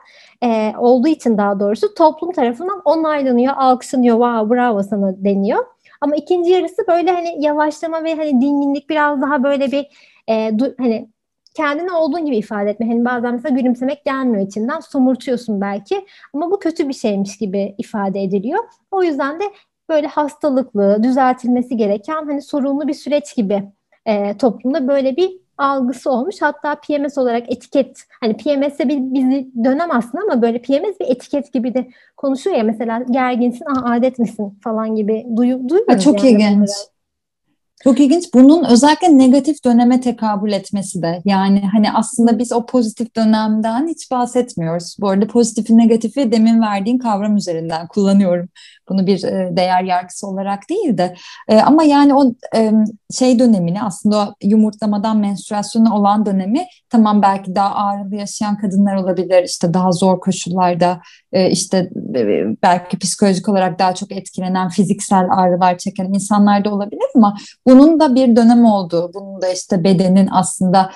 e, 0.44 0.72
olduğu 0.78 1.08
için 1.08 1.38
daha 1.38 1.60
doğrusu 1.60 1.94
toplum 1.94 2.32
tarafından 2.32 2.82
onaylanıyor, 2.84 3.54
alkışlanıyor, 3.56 4.16
wow 4.16 4.56
bravo 4.56 4.82
sana 4.82 5.24
deniyor. 5.24 5.64
Ama 6.00 6.16
ikinci 6.16 6.50
yarısı 6.50 6.86
böyle 6.88 7.10
hani 7.10 7.44
yavaşlama 7.44 8.04
ve 8.04 8.14
hani 8.14 8.30
dinginlik 8.30 8.90
biraz 8.90 9.22
daha 9.22 9.42
böyle 9.42 9.72
bir 9.72 9.86
e, 10.28 10.58
du, 10.58 10.74
hani 10.78 11.08
kendini 11.54 11.92
olduğun 11.92 12.26
gibi 12.26 12.36
ifade 12.36 12.70
etme. 12.70 12.86
Hani 12.86 13.04
bazen 13.04 13.34
mesela 13.34 13.56
gülümsemek 13.56 14.04
gelmiyor 14.04 14.46
içinden. 14.46 14.80
Somurtuyorsun 14.80 15.60
belki. 15.60 16.06
Ama 16.34 16.50
bu 16.50 16.58
kötü 16.58 16.88
bir 16.88 16.94
şeymiş 16.94 17.38
gibi 17.38 17.74
ifade 17.78 18.22
ediliyor. 18.22 18.64
O 18.90 19.02
yüzden 19.02 19.40
de 19.40 19.44
böyle 19.88 20.06
hastalıklı, 20.06 21.02
düzeltilmesi 21.02 21.76
gereken 21.76 22.26
hani 22.26 22.42
sorunlu 22.42 22.88
bir 22.88 22.94
süreç 22.94 23.36
gibi 23.36 23.72
e, 24.06 24.36
toplumda 24.36 24.88
böyle 24.88 25.16
bir 25.16 25.47
algısı 25.58 26.10
olmuş. 26.10 26.36
Hatta 26.40 26.74
PMS 26.74 27.18
olarak 27.18 27.52
etiket 27.52 28.04
hani 28.20 28.36
PMS'e 28.36 28.88
bir 28.88 28.98
bizi 29.14 29.48
dönem 29.64 29.90
aslında 29.90 30.24
ama 30.24 30.42
böyle 30.42 30.58
PMS 30.58 31.00
bir 31.00 31.06
etiket 31.06 31.52
gibi 31.52 31.74
de 31.74 31.88
konuşuyor 32.16 32.56
ya 32.56 32.64
mesela 32.64 33.04
gerginsin, 33.10 33.64
Aa, 33.64 33.92
adet 33.92 34.18
misin 34.18 34.58
falan 34.62 34.96
gibi 34.96 35.26
duyu, 35.36 35.68
duyuyoruz. 35.68 36.04
Çok 36.04 36.24
yani 36.24 36.32
ilginç. 36.32 36.50
Bunları. 36.54 36.97
Çok 37.84 38.00
ilginç. 38.00 38.34
Bunun 38.34 38.64
özellikle 38.64 39.18
negatif 39.18 39.64
döneme 39.64 40.00
tekabül 40.00 40.52
etmesi 40.52 41.02
de. 41.02 41.22
Yani 41.24 41.62
hani 41.72 41.92
aslında 41.92 42.38
biz 42.38 42.52
o 42.52 42.66
pozitif 42.66 43.16
dönemden 43.16 43.88
hiç 43.88 44.10
bahsetmiyoruz. 44.10 44.96
Bu 45.00 45.08
arada 45.08 45.26
pozitifi 45.26 45.76
negatifi 45.78 46.32
demin 46.32 46.62
verdiğin 46.62 46.98
kavram 46.98 47.36
üzerinden 47.36 47.86
kullanıyorum. 47.86 48.48
Bunu 48.88 49.06
bir 49.06 49.24
e, 49.24 49.56
değer 49.56 49.82
yargısı 49.82 50.26
olarak 50.26 50.68
değil 50.70 50.98
de. 50.98 51.14
E, 51.48 51.60
ama 51.60 51.84
yani 51.84 52.14
o 52.14 52.32
e, 52.56 52.72
şey 53.10 53.38
dönemini 53.38 53.82
aslında 53.82 54.34
yumurtlamadan 54.42 55.16
menstruasyona 55.16 55.96
olan 55.96 56.26
dönemi 56.26 56.66
tamam 56.90 57.22
belki 57.22 57.54
daha 57.54 57.74
ağrılı 57.74 58.14
yaşayan 58.14 58.58
kadınlar 58.58 58.96
olabilir. 58.96 59.42
işte 59.44 59.74
daha 59.74 59.92
zor 59.92 60.20
koşullarda 60.20 61.00
işte 61.50 61.90
belki 62.62 62.98
psikolojik 62.98 63.48
olarak 63.48 63.78
daha 63.78 63.94
çok 63.94 64.12
etkilenen 64.12 64.68
fiziksel 64.68 65.28
ağrılar 65.30 65.78
çeken 65.78 66.04
insanlar 66.04 66.64
da 66.64 66.74
olabilir 66.74 67.02
ama 67.14 67.36
bunun 67.66 68.00
da 68.00 68.14
bir 68.14 68.36
dönem 68.36 68.64
olduğu, 68.64 69.10
bunun 69.14 69.42
da 69.42 69.48
işte 69.48 69.84
bedenin 69.84 70.28
aslında 70.32 70.90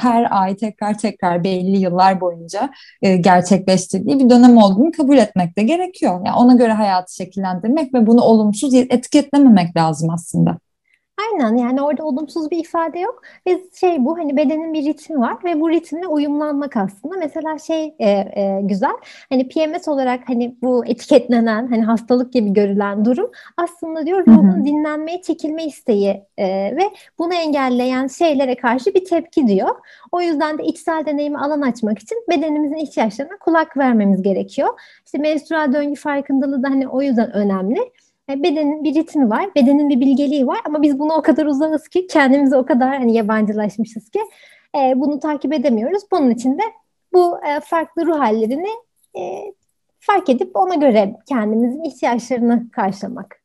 her 0.00 0.42
ay 0.42 0.56
tekrar 0.56 0.98
tekrar 0.98 1.44
belli 1.44 1.78
yıllar 1.78 2.20
boyunca 2.20 2.70
gerçekleştirdiği 3.20 4.18
bir 4.18 4.30
dönem 4.30 4.56
olduğunu 4.56 4.92
kabul 4.92 5.18
etmek 5.18 5.58
de 5.58 5.62
gerekiyor. 5.62 6.20
Yani 6.26 6.36
ona 6.36 6.54
göre 6.54 6.72
hayatı 6.72 7.14
şekillendirmek 7.14 7.94
ve 7.94 8.06
bunu 8.06 8.20
olumsuz 8.20 8.74
etiketlememek 8.74 9.76
lazım 9.76 10.10
aslında. 10.10 10.58
Aynen 11.18 11.56
yani 11.56 11.82
orada 11.82 12.04
olumsuz 12.04 12.50
bir 12.50 12.58
ifade 12.58 12.98
yok 12.98 13.22
ve 13.46 13.60
şey 13.80 14.04
bu 14.04 14.18
hani 14.18 14.36
bedenin 14.36 14.74
bir 14.74 14.84
ritmi 14.84 15.20
var 15.20 15.36
ve 15.44 15.60
bu 15.60 15.70
ritmle 15.70 16.06
uyumlanmak 16.06 16.76
aslında 16.76 17.16
mesela 17.16 17.58
şey 17.58 17.94
e, 17.98 18.10
e, 18.10 18.60
güzel 18.62 18.94
hani 19.28 19.48
PMS 19.48 19.88
olarak 19.88 20.28
hani 20.28 20.56
bu 20.62 20.86
etiketlenen 20.86 21.66
hani 21.66 21.82
hastalık 21.82 22.32
gibi 22.32 22.52
görülen 22.52 23.04
durum 23.04 23.30
aslında 23.56 24.06
diyor 24.06 24.26
ruhun 24.26 24.64
dinlenmeye 24.64 25.22
çekilme 25.22 25.64
isteği 25.64 26.22
e, 26.38 26.46
ve 26.76 26.82
bunu 27.18 27.34
engelleyen 27.34 28.06
şeylere 28.06 28.54
karşı 28.54 28.94
bir 28.94 29.04
tepki 29.04 29.48
diyor. 29.48 29.74
O 30.12 30.20
yüzden 30.20 30.58
de 30.58 30.64
içsel 30.64 31.06
deneyimi 31.06 31.38
alan 31.38 31.60
açmak 31.60 31.98
için 31.98 32.24
bedenimizin 32.30 32.76
ihtiyaçlarına 32.76 33.36
kulak 33.38 33.76
vermemiz 33.76 34.22
gerekiyor. 34.22 34.80
İşte 35.06 35.18
menstrual 35.18 35.72
döngü 35.72 36.00
farkındalığı 36.00 36.62
da 36.62 36.70
hani 36.70 36.88
o 36.88 37.02
yüzden 37.02 37.32
önemli. 37.32 37.78
E, 38.30 38.42
bedenin 38.42 38.84
bir 38.84 38.94
ritmi 38.94 39.30
var, 39.30 39.54
bedenin 39.54 39.88
bir 39.88 40.00
bilgeliği 40.00 40.46
var 40.46 40.58
ama 40.64 40.82
biz 40.82 40.98
bunu 40.98 41.12
o 41.12 41.22
kadar 41.22 41.46
uzağız 41.46 41.88
ki 41.88 42.06
kendimize 42.06 42.56
o 42.56 42.66
kadar 42.66 42.88
hani 42.88 43.14
yabancılaşmışız 43.14 44.10
ki 44.10 44.20
e, 44.78 44.92
bunu 44.96 45.20
takip 45.20 45.52
edemiyoruz. 45.52 46.02
Bunun 46.12 46.30
için 46.30 46.58
de 46.58 46.62
bu 47.12 47.38
e, 47.46 47.60
farklı 47.60 48.06
ruh 48.06 48.18
hallerini 48.18 48.70
e, 49.18 49.52
fark 50.00 50.28
edip 50.28 50.56
ona 50.56 50.74
göre 50.74 51.16
kendimizin 51.28 51.84
ihtiyaçlarını 51.84 52.70
karşılamak. 52.70 53.40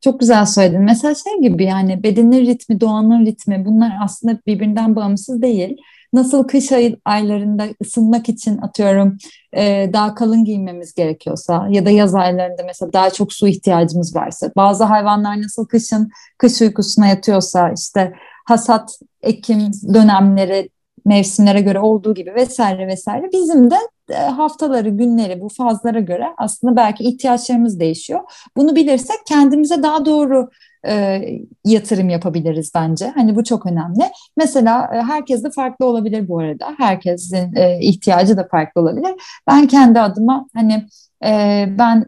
Çok 0.00 0.20
güzel 0.20 0.46
söyledin. 0.46 0.82
Mesela 0.82 1.14
şey 1.14 1.40
gibi 1.40 1.64
yani 1.64 2.02
bedenin 2.02 2.46
ritmi, 2.46 2.80
doğanın 2.80 3.26
ritmi 3.26 3.64
bunlar 3.64 3.92
aslında 4.02 4.38
birbirinden 4.46 4.96
bağımsız 4.96 5.42
değil. 5.42 5.76
Nasıl 6.16 6.44
kış 6.44 6.72
ay, 6.72 6.96
aylarında 7.04 7.64
ısınmak 7.82 8.28
için 8.28 8.58
atıyorum 8.58 9.18
e, 9.56 9.90
daha 9.92 10.14
kalın 10.14 10.44
giymemiz 10.44 10.94
gerekiyorsa 10.94 11.66
ya 11.70 11.86
da 11.86 11.90
yaz 11.90 12.14
aylarında 12.14 12.62
mesela 12.66 12.92
daha 12.92 13.10
çok 13.10 13.32
su 13.32 13.48
ihtiyacımız 13.48 14.16
varsa 14.16 14.50
bazı 14.56 14.84
hayvanlar 14.84 15.42
nasıl 15.42 15.66
kışın 15.66 16.10
kış 16.38 16.62
uykusuna 16.62 17.06
yatıyorsa 17.06 17.72
işte 17.72 18.12
hasat 18.44 18.98
ekim 19.22 19.70
dönemleri 19.94 20.70
mevsimlere 21.04 21.60
göre 21.60 21.80
olduğu 21.80 22.14
gibi 22.14 22.34
vesaire 22.34 22.86
vesaire 22.86 23.30
bizim 23.32 23.70
de 23.70 23.76
e, 24.10 24.14
haftaları, 24.14 24.88
günleri 24.88 25.40
bu 25.40 25.48
fazlara 25.48 26.00
göre 26.00 26.26
aslında 26.38 26.76
belki 26.76 27.04
ihtiyaçlarımız 27.04 27.80
değişiyor. 27.80 28.20
Bunu 28.56 28.76
bilirsek 28.76 29.16
kendimize 29.26 29.82
daha 29.82 30.04
doğru 30.04 30.50
e, 30.86 31.24
yatırım 31.64 32.08
yapabiliriz 32.08 32.72
bence. 32.74 33.12
Hani 33.14 33.36
bu 33.36 33.44
çok 33.44 33.66
önemli. 33.66 34.04
Mesela 34.36 34.90
e, 34.94 35.02
herkes 35.02 35.44
de 35.44 35.50
farklı 35.50 35.86
olabilir 35.86 36.28
bu 36.28 36.38
arada. 36.38 36.74
Herkesin 36.78 37.56
e, 37.56 37.78
ihtiyacı 37.80 38.36
da 38.36 38.48
farklı 38.50 38.80
olabilir. 38.80 39.14
Ben 39.46 39.66
kendi 39.66 40.00
adıma 40.00 40.46
hani 40.54 40.86
e, 41.24 41.64
ben 41.78 42.06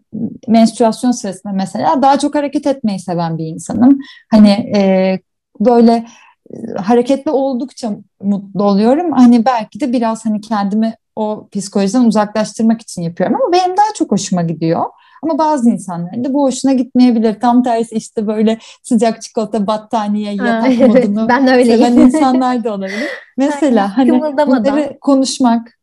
menstruasyon 0.48 1.10
sırasında 1.10 1.52
mesela 1.52 2.02
daha 2.02 2.18
çok 2.18 2.34
hareket 2.34 2.66
etmeyi 2.66 3.00
seven 3.00 3.38
bir 3.38 3.46
insanım. 3.46 3.98
Hani 4.30 4.50
e, 4.50 5.18
böyle 5.60 6.06
e, 6.50 6.56
hareketli 6.80 7.30
oldukça 7.30 7.92
mutlu 8.22 8.64
oluyorum. 8.64 9.12
Hani 9.12 9.44
belki 9.44 9.80
de 9.80 9.92
biraz 9.92 10.26
hani 10.26 10.40
kendimi 10.40 10.94
o 11.16 11.48
psikolojiden 11.52 12.04
uzaklaştırmak 12.04 12.82
için 12.82 13.02
yapıyorum 13.02 13.36
ama 13.36 13.52
benim 13.52 13.76
daha 13.76 13.94
çok 13.94 14.10
hoşuma 14.12 14.42
gidiyor. 14.42 14.84
Ama 15.22 15.38
bazı 15.38 15.70
insanların 15.70 16.24
da 16.24 16.34
bu 16.34 16.42
hoşuna 16.42 16.72
gitmeyebilir. 16.72 17.40
Tam 17.40 17.62
tersi 17.62 17.94
işte 17.94 18.26
böyle 18.26 18.58
sıcak 18.82 19.22
çikolata, 19.22 19.66
battaniye, 19.66 20.32
yatak 20.32 20.78
modunu 20.78 21.28
ben 21.28 21.46
seven 21.46 21.96
insanlar 21.96 22.64
da 22.64 22.74
olabilir. 22.74 23.08
Mesela 23.36 23.96
hani 23.96 24.10
bunları 24.20 24.98
konuşmak, 25.00 25.78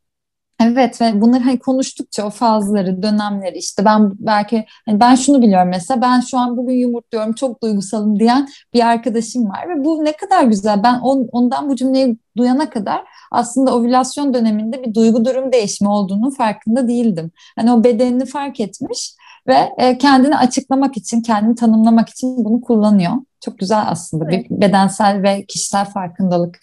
Evet 0.61 1.01
ve 1.01 1.21
bunları 1.21 1.43
hani 1.43 1.59
konuştukça 1.59 2.27
o 2.27 2.29
fazları, 2.29 3.03
dönemleri 3.03 3.57
işte 3.57 3.85
ben 3.85 4.11
belki 4.19 4.65
hani 4.85 4.99
ben 4.99 5.15
şunu 5.15 5.41
biliyorum 5.41 5.69
mesela 5.69 6.01
ben 6.01 6.19
şu 6.19 6.37
an 6.37 6.57
bugün 6.57 6.73
yumurtluyorum 6.73 7.33
çok 7.33 7.63
duygusalım 7.63 8.19
diyen 8.19 8.47
bir 8.73 8.87
arkadaşım 8.87 9.49
var 9.49 9.69
ve 9.69 9.85
bu 9.85 10.05
ne 10.05 10.11
kadar 10.11 10.43
güzel. 10.43 10.83
Ben 10.83 10.99
on, 10.99 11.29
ondan 11.31 11.69
bu 11.69 11.75
cümleyi 11.75 12.17
duyana 12.37 12.69
kadar 12.69 13.03
aslında 13.31 13.75
ovülasyon 13.75 14.33
döneminde 14.33 14.83
bir 14.83 14.93
duygu 14.93 15.25
durum 15.25 15.51
değişimi 15.51 15.89
olduğunu 15.89 16.31
farkında 16.31 16.87
değildim. 16.87 17.31
Hani 17.55 17.71
o 17.71 17.83
bedenini 17.83 18.25
fark 18.25 18.59
etmiş 18.59 19.13
ve 19.47 19.73
e, 19.77 19.97
kendini 19.97 20.37
açıklamak 20.37 20.97
için, 20.97 21.21
kendini 21.21 21.55
tanımlamak 21.55 22.09
için 22.09 22.45
bunu 22.45 22.61
kullanıyor. 22.61 23.13
Çok 23.41 23.59
güzel 23.59 23.83
aslında 23.87 24.25
evet. 24.25 24.49
bir 24.49 24.61
bedensel 24.61 25.23
ve 25.23 25.45
kişisel 25.45 25.85
farkındalık. 25.85 26.59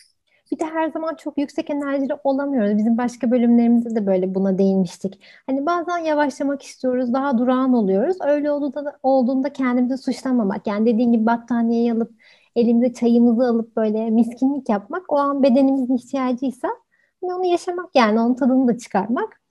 Bir 0.52 0.58
de 0.58 0.64
her 0.64 0.90
zaman 0.90 1.14
çok 1.14 1.38
yüksek 1.38 1.70
enerjili 1.70 2.12
olamıyoruz. 2.24 2.78
Bizim 2.78 2.98
başka 2.98 3.30
bölümlerimizde 3.30 3.94
de 3.94 4.06
böyle 4.06 4.34
buna 4.34 4.58
değinmiştik. 4.58 5.20
Hani 5.46 5.66
bazen 5.66 5.98
yavaşlamak 5.98 6.62
istiyoruz, 6.62 7.12
daha 7.12 7.38
durağan 7.38 7.72
oluyoruz. 7.74 8.16
Öyle 8.20 8.50
olduğunda, 8.50 8.98
olduğunda 9.02 9.52
kendimizi 9.52 9.98
suçlamamak. 9.98 10.66
Yani 10.66 10.86
dediğin 10.86 11.12
gibi 11.12 11.26
battaniyeyi 11.26 11.92
alıp 11.92 12.12
elimize 12.56 12.92
çayımızı 12.92 13.46
alıp 13.46 13.76
böyle 13.76 14.10
miskinlik 14.10 14.68
yapmak 14.68 15.12
o 15.12 15.16
an 15.16 15.42
bedenimizin 15.42 15.96
ihtiyacıysa 15.96 16.68
hani 17.22 17.34
onu 17.34 17.46
yaşamak 17.46 17.90
yani 17.94 18.20
onun 18.20 18.34
tadını 18.34 18.68
da 18.68 18.78
çıkarmak 18.78 19.41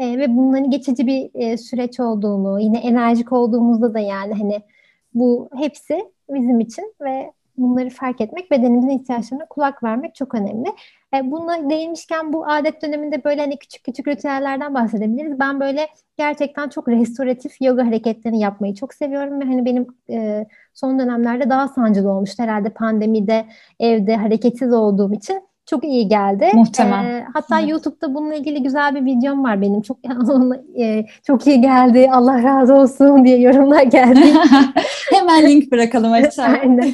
e, 0.00 0.18
ve 0.18 0.36
bunların 0.36 0.70
geçici 0.70 1.06
bir 1.06 1.30
e, 1.34 1.56
süreç 1.56 2.00
olduğunu 2.00 2.60
yine 2.60 2.78
enerjik 2.78 3.32
olduğumuzda 3.32 3.94
da 3.94 3.98
yani 3.98 4.34
hani 4.34 4.62
bu 5.14 5.50
hepsi 5.56 6.12
bizim 6.28 6.60
için 6.60 6.94
ve 7.00 7.32
bunları 7.56 7.90
fark 7.90 8.20
etmek, 8.20 8.50
bedenimizin 8.50 8.88
ihtiyaçlarına 8.88 9.46
kulak 9.46 9.82
vermek 9.82 10.14
çok 10.14 10.34
önemli. 10.34 10.68
E, 11.14 11.30
buna 11.30 11.70
değinmişken 11.70 12.32
bu 12.32 12.46
adet 12.46 12.82
döneminde 12.82 13.24
böyle 13.24 13.40
hani 13.40 13.58
küçük 13.58 13.84
küçük 13.84 14.08
ritüellerden 14.08 14.74
bahsedebiliriz. 14.74 15.38
Ben 15.38 15.60
böyle 15.60 15.88
gerçekten 16.16 16.68
çok 16.68 16.88
restoratif 16.88 17.60
yoga 17.60 17.86
hareketlerini 17.86 18.40
yapmayı 18.40 18.74
çok 18.74 18.94
seviyorum 18.94 19.40
ve 19.40 19.44
hani 19.44 19.64
benim 19.64 19.86
e, 20.10 20.46
son 20.74 20.98
dönemlerde 20.98 21.50
daha 21.50 21.68
sancılı 21.68 22.10
olmuştu 22.10 22.42
herhalde 22.42 22.70
pandemide 22.70 23.46
evde 23.80 24.16
hareketsiz 24.16 24.72
olduğum 24.72 25.12
için 25.12 25.49
çok 25.70 25.84
iyi 25.84 26.08
geldi. 26.08 26.50
Muhtemel. 26.54 27.04
E, 27.04 27.24
hatta 27.34 27.60
evet. 27.60 27.70
YouTube'da 27.70 28.14
bununla 28.14 28.34
ilgili 28.34 28.62
güzel 28.62 28.94
bir 28.94 29.04
videom 29.04 29.44
var 29.44 29.60
benim. 29.60 29.82
Çok 29.82 29.98
e, 30.78 31.06
çok 31.26 31.46
iyi 31.46 31.60
geldi. 31.60 32.10
Allah 32.12 32.42
razı 32.42 32.74
olsun 32.74 33.24
diye 33.24 33.38
yorumlar 33.38 33.82
geldi. 33.82 34.20
Hemen 35.10 35.46
link 35.46 35.72
bırakalım 35.72 36.12
aşağıya. 36.12 36.60
Aynen. 36.62 36.92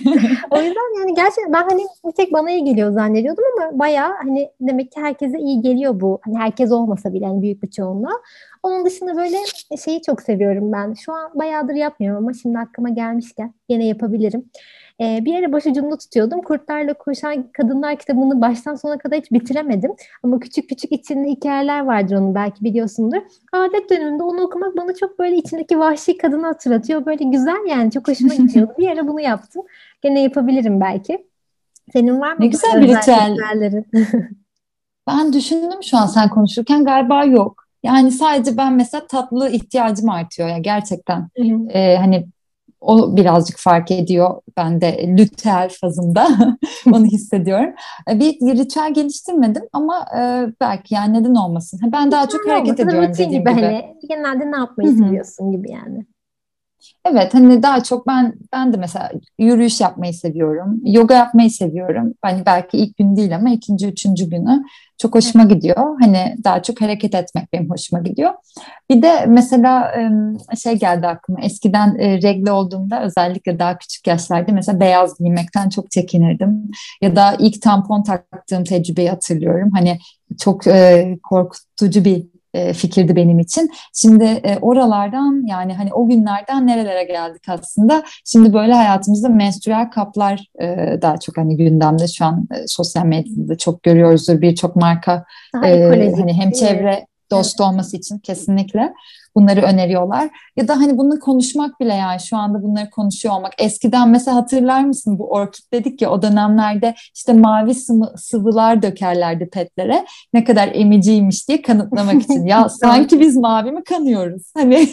O 0.50 0.58
yüzden 0.58 1.00
yani 1.00 1.14
gerçekten 1.14 1.52
ben 1.52 1.68
hani 1.68 1.82
bir 2.06 2.12
tek 2.12 2.32
bana 2.32 2.50
iyi 2.50 2.64
geliyor 2.64 2.92
zannediyordum 2.92 3.44
ama 3.56 3.78
bayağı 3.78 4.12
hani 4.22 4.50
demek 4.60 4.92
ki 4.92 5.00
herkese 5.00 5.38
iyi 5.38 5.60
geliyor 5.60 6.00
bu. 6.00 6.20
Hani 6.24 6.38
herkes 6.38 6.72
olmasa 6.72 7.12
bile 7.12 7.26
hani 7.26 7.42
büyük 7.42 7.62
bir 7.62 7.70
çoğunluğa. 7.70 8.20
Onun 8.62 8.84
dışında 8.84 9.16
böyle 9.16 9.36
şeyi 9.84 10.02
çok 10.02 10.22
seviyorum 10.22 10.72
ben. 10.72 10.94
Şu 10.94 11.12
an 11.12 11.30
bayağıdır 11.34 11.74
yapmıyorum 11.74 12.18
ama 12.24 12.32
şimdi 12.32 12.58
aklıma 12.58 12.88
gelmişken 12.88 13.54
yine 13.68 13.86
yapabilirim. 13.86 14.44
Ee, 15.00 15.24
bir 15.24 15.32
yere 15.32 15.52
başucumda 15.52 15.96
tutuyordum. 15.96 16.42
Kurtlarla 16.42 16.94
Koşan 16.94 17.52
Kadınlar 17.52 17.98
kitabını 17.98 18.40
baştan 18.40 18.74
sona 18.74 18.98
kadar 18.98 19.20
hiç 19.20 19.32
bitiremedim. 19.32 19.92
Ama 20.22 20.40
küçük 20.40 20.68
küçük 20.68 20.92
içinde 20.92 21.28
hikayeler 21.28 21.80
vardır 21.80 22.16
onun 22.16 22.34
belki 22.34 22.64
biliyorsundur. 22.64 23.22
Adet 23.52 23.90
döneminde 23.90 24.22
onu 24.22 24.40
okumak 24.42 24.76
bana 24.76 24.94
çok 24.94 25.18
böyle 25.18 25.36
içindeki 25.36 25.78
vahşi 25.78 26.16
kadını 26.16 26.46
hatırlatıyor. 26.46 27.06
Böyle 27.06 27.24
güzel 27.24 27.66
yani 27.68 27.90
çok 27.90 28.08
hoşuma 28.08 28.34
gidiyordu. 28.34 28.72
bir 28.78 28.84
yere 28.84 29.08
bunu 29.08 29.20
yaptım. 29.20 29.62
Gene 30.02 30.22
yapabilirim 30.22 30.80
belki. 30.80 31.26
Senin 31.92 32.20
var 32.20 32.32
mı? 32.32 32.38
Ne 32.40 32.46
güzel 32.46 32.82
bir 32.82 32.88
ritüel. 32.88 33.36
ben 35.08 35.32
düşündüm 35.32 35.82
şu 35.82 35.96
an 35.96 36.06
sen 36.06 36.28
konuşurken 36.28 36.84
galiba 36.84 37.24
yok. 37.24 37.66
Yani 37.82 38.12
sadece 38.12 38.56
ben 38.56 38.72
mesela 38.72 39.06
tatlı 39.06 39.50
ihtiyacım 39.50 40.10
artıyor 40.10 40.48
ya 40.48 40.58
gerçekten. 40.58 41.28
Hı 41.36 41.42
hı. 41.42 41.68
Ee, 41.68 41.96
hani 41.96 42.26
o 42.86 43.16
birazcık 43.16 43.58
fark 43.58 43.90
ediyor 43.90 44.40
ben 44.56 44.80
de 44.80 45.16
lütel 45.18 45.68
fazında 45.80 46.28
onu 46.92 47.04
hissediyorum. 47.04 47.74
Ee, 48.10 48.20
bir, 48.20 48.40
bir 48.40 48.58
ritüel 48.58 48.94
geliştirmedim 48.94 49.62
ama 49.72 50.06
e, 50.18 50.20
belki 50.60 50.94
yani 50.94 51.20
neden 51.20 51.34
olmasın. 51.34 51.80
Ben 51.92 52.10
daha 52.10 52.28
çok 52.28 52.48
hareket 52.48 52.80
ediyorum 52.80 53.12
dediğim 53.12 53.30
gibi. 53.30 53.40
gibi. 53.40 53.50
Hani, 53.50 53.84
genelde 54.08 54.52
ne 54.52 54.56
yapmayı 54.56 54.90
Hı-hı. 54.90 54.98
seviyorsun 54.98 55.52
gibi 55.52 55.70
yani. 55.70 56.06
Evet 57.04 57.34
hani 57.34 57.62
daha 57.62 57.82
çok 57.82 58.06
ben 58.06 58.34
ben 58.52 58.72
de 58.72 58.76
mesela 58.76 59.10
yürüyüş 59.38 59.80
yapmayı 59.80 60.14
seviyorum. 60.14 60.80
Yoga 60.84 61.14
yapmayı 61.14 61.50
seviyorum. 61.50 62.14
Hani 62.22 62.46
belki 62.46 62.78
ilk 62.78 62.96
gün 62.96 63.16
değil 63.16 63.36
ama 63.36 63.50
ikinci, 63.50 63.86
üçüncü 63.88 64.30
günü 64.30 64.64
çok 64.98 65.14
hoşuma 65.14 65.44
gidiyor. 65.44 65.96
Hani 66.00 66.36
daha 66.44 66.62
çok 66.62 66.80
hareket 66.80 67.14
etmek 67.14 67.52
benim 67.52 67.70
hoşuma 67.70 68.02
gidiyor. 68.02 68.30
Bir 68.90 69.02
de 69.02 69.26
mesela 69.28 69.94
şey 70.62 70.78
geldi 70.78 71.06
aklıma. 71.06 71.40
Eskiden 71.40 71.98
regle 71.98 72.52
olduğumda 72.52 73.02
özellikle 73.02 73.58
daha 73.58 73.78
küçük 73.78 74.06
yaşlarda 74.06 74.52
mesela 74.52 74.80
beyaz 74.80 75.18
giymekten 75.18 75.68
çok 75.68 75.90
çekinirdim. 75.90 76.70
Ya 77.02 77.16
da 77.16 77.36
ilk 77.38 77.62
tampon 77.62 78.02
taktığım 78.02 78.64
tecrübeyi 78.64 79.10
hatırlıyorum. 79.10 79.70
Hani 79.74 79.98
çok 80.40 80.62
korkutucu 81.22 82.04
bir 82.04 82.35
e, 82.56 82.72
fikirdi 82.72 83.16
benim 83.16 83.38
için. 83.38 83.70
Şimdi 83.94 84.24
e, 84.24 84.58
oralardan 84.58 85.46
yani 85.46 85.74
hani 85.74 85.92
o 85.92 86.08
günlerden 86.08 86.66
nerelere 86.66 87.04
geldik 87.04 87.48
aslında. 87.48 88.02
Şimdi 88.24 88.52
böyle 88.52 88.72
hayatımızda 88.72 89.28
menstrüel 89.28 89.90
kaplar 89.90 90.46
e, 90.60 90.98
daha 91.02 91.16
çok 91.16 91.36
hani 91.36 91.56
gündemde 91.56 92.08
şu 92.08 92.24
an 92.24 92.48
e, 92.54 92.66
sosyal 92.66 93.04
medyada 93.04 93.58
çok 93.58 93.82
görüyoruzdur 93.82 94.40
birçok 94.40 94.76
marka 94.76 95.24
e, 95.64 95.82
hani 96.16 96.32
hem 96.32 96.50
çevre 96.50 97.06
dostu 97.30 97.64
olması 97.64 97.96
için 97.96 98.18
kesinlikle 98.18 98.92
bunları 99.36 99.62
öneriyorlar. 99.62 100.30
Ya 100.56 100.68
da 100.68 100.76
hani 100.76 100.98
bunu 100.98 101.18
konuşmak 101.18 101.80
bile 101.80 101.94
yani 101.94 102.20
şu 102.20 102.36
anda 102.36 102.62
bunları 102.62 102.90
konuşuyor 102.90 103.34
olmak. 103.34 103.52
Eskiden 103.58 104.08
mesela 104.08 104.36
hatırlar 104.36 104.84
mısın 104.84 105.18
bu 105.18 105.30
orkid 105.30 105.72
dedik 105.72 106.02
ya 106.02 106.10
o 106.10 106.22
dönemlerde 106.22 106.94
işte 107.14 107.32
mavi 107.32 107.74
sıvılar 108.16 108.82
dökerlerdi 108.82 109.48
petlere. 109.52 110.04
Ne 110.32 110.44
kadar 110.44 110.70
emiciymiş 110.72 111.48
diye 111.48 111.62
kanıtlamak 111.62 112.22
için. 112.22 112.46
Ya 112.46 112.68
sanki 112.80 113.20
biz 113.20 113.36
mavi 113.36 113.72
mi 113.72 113.84
kanıyoruz? 113.84 114.42
Hani 114.54 114.88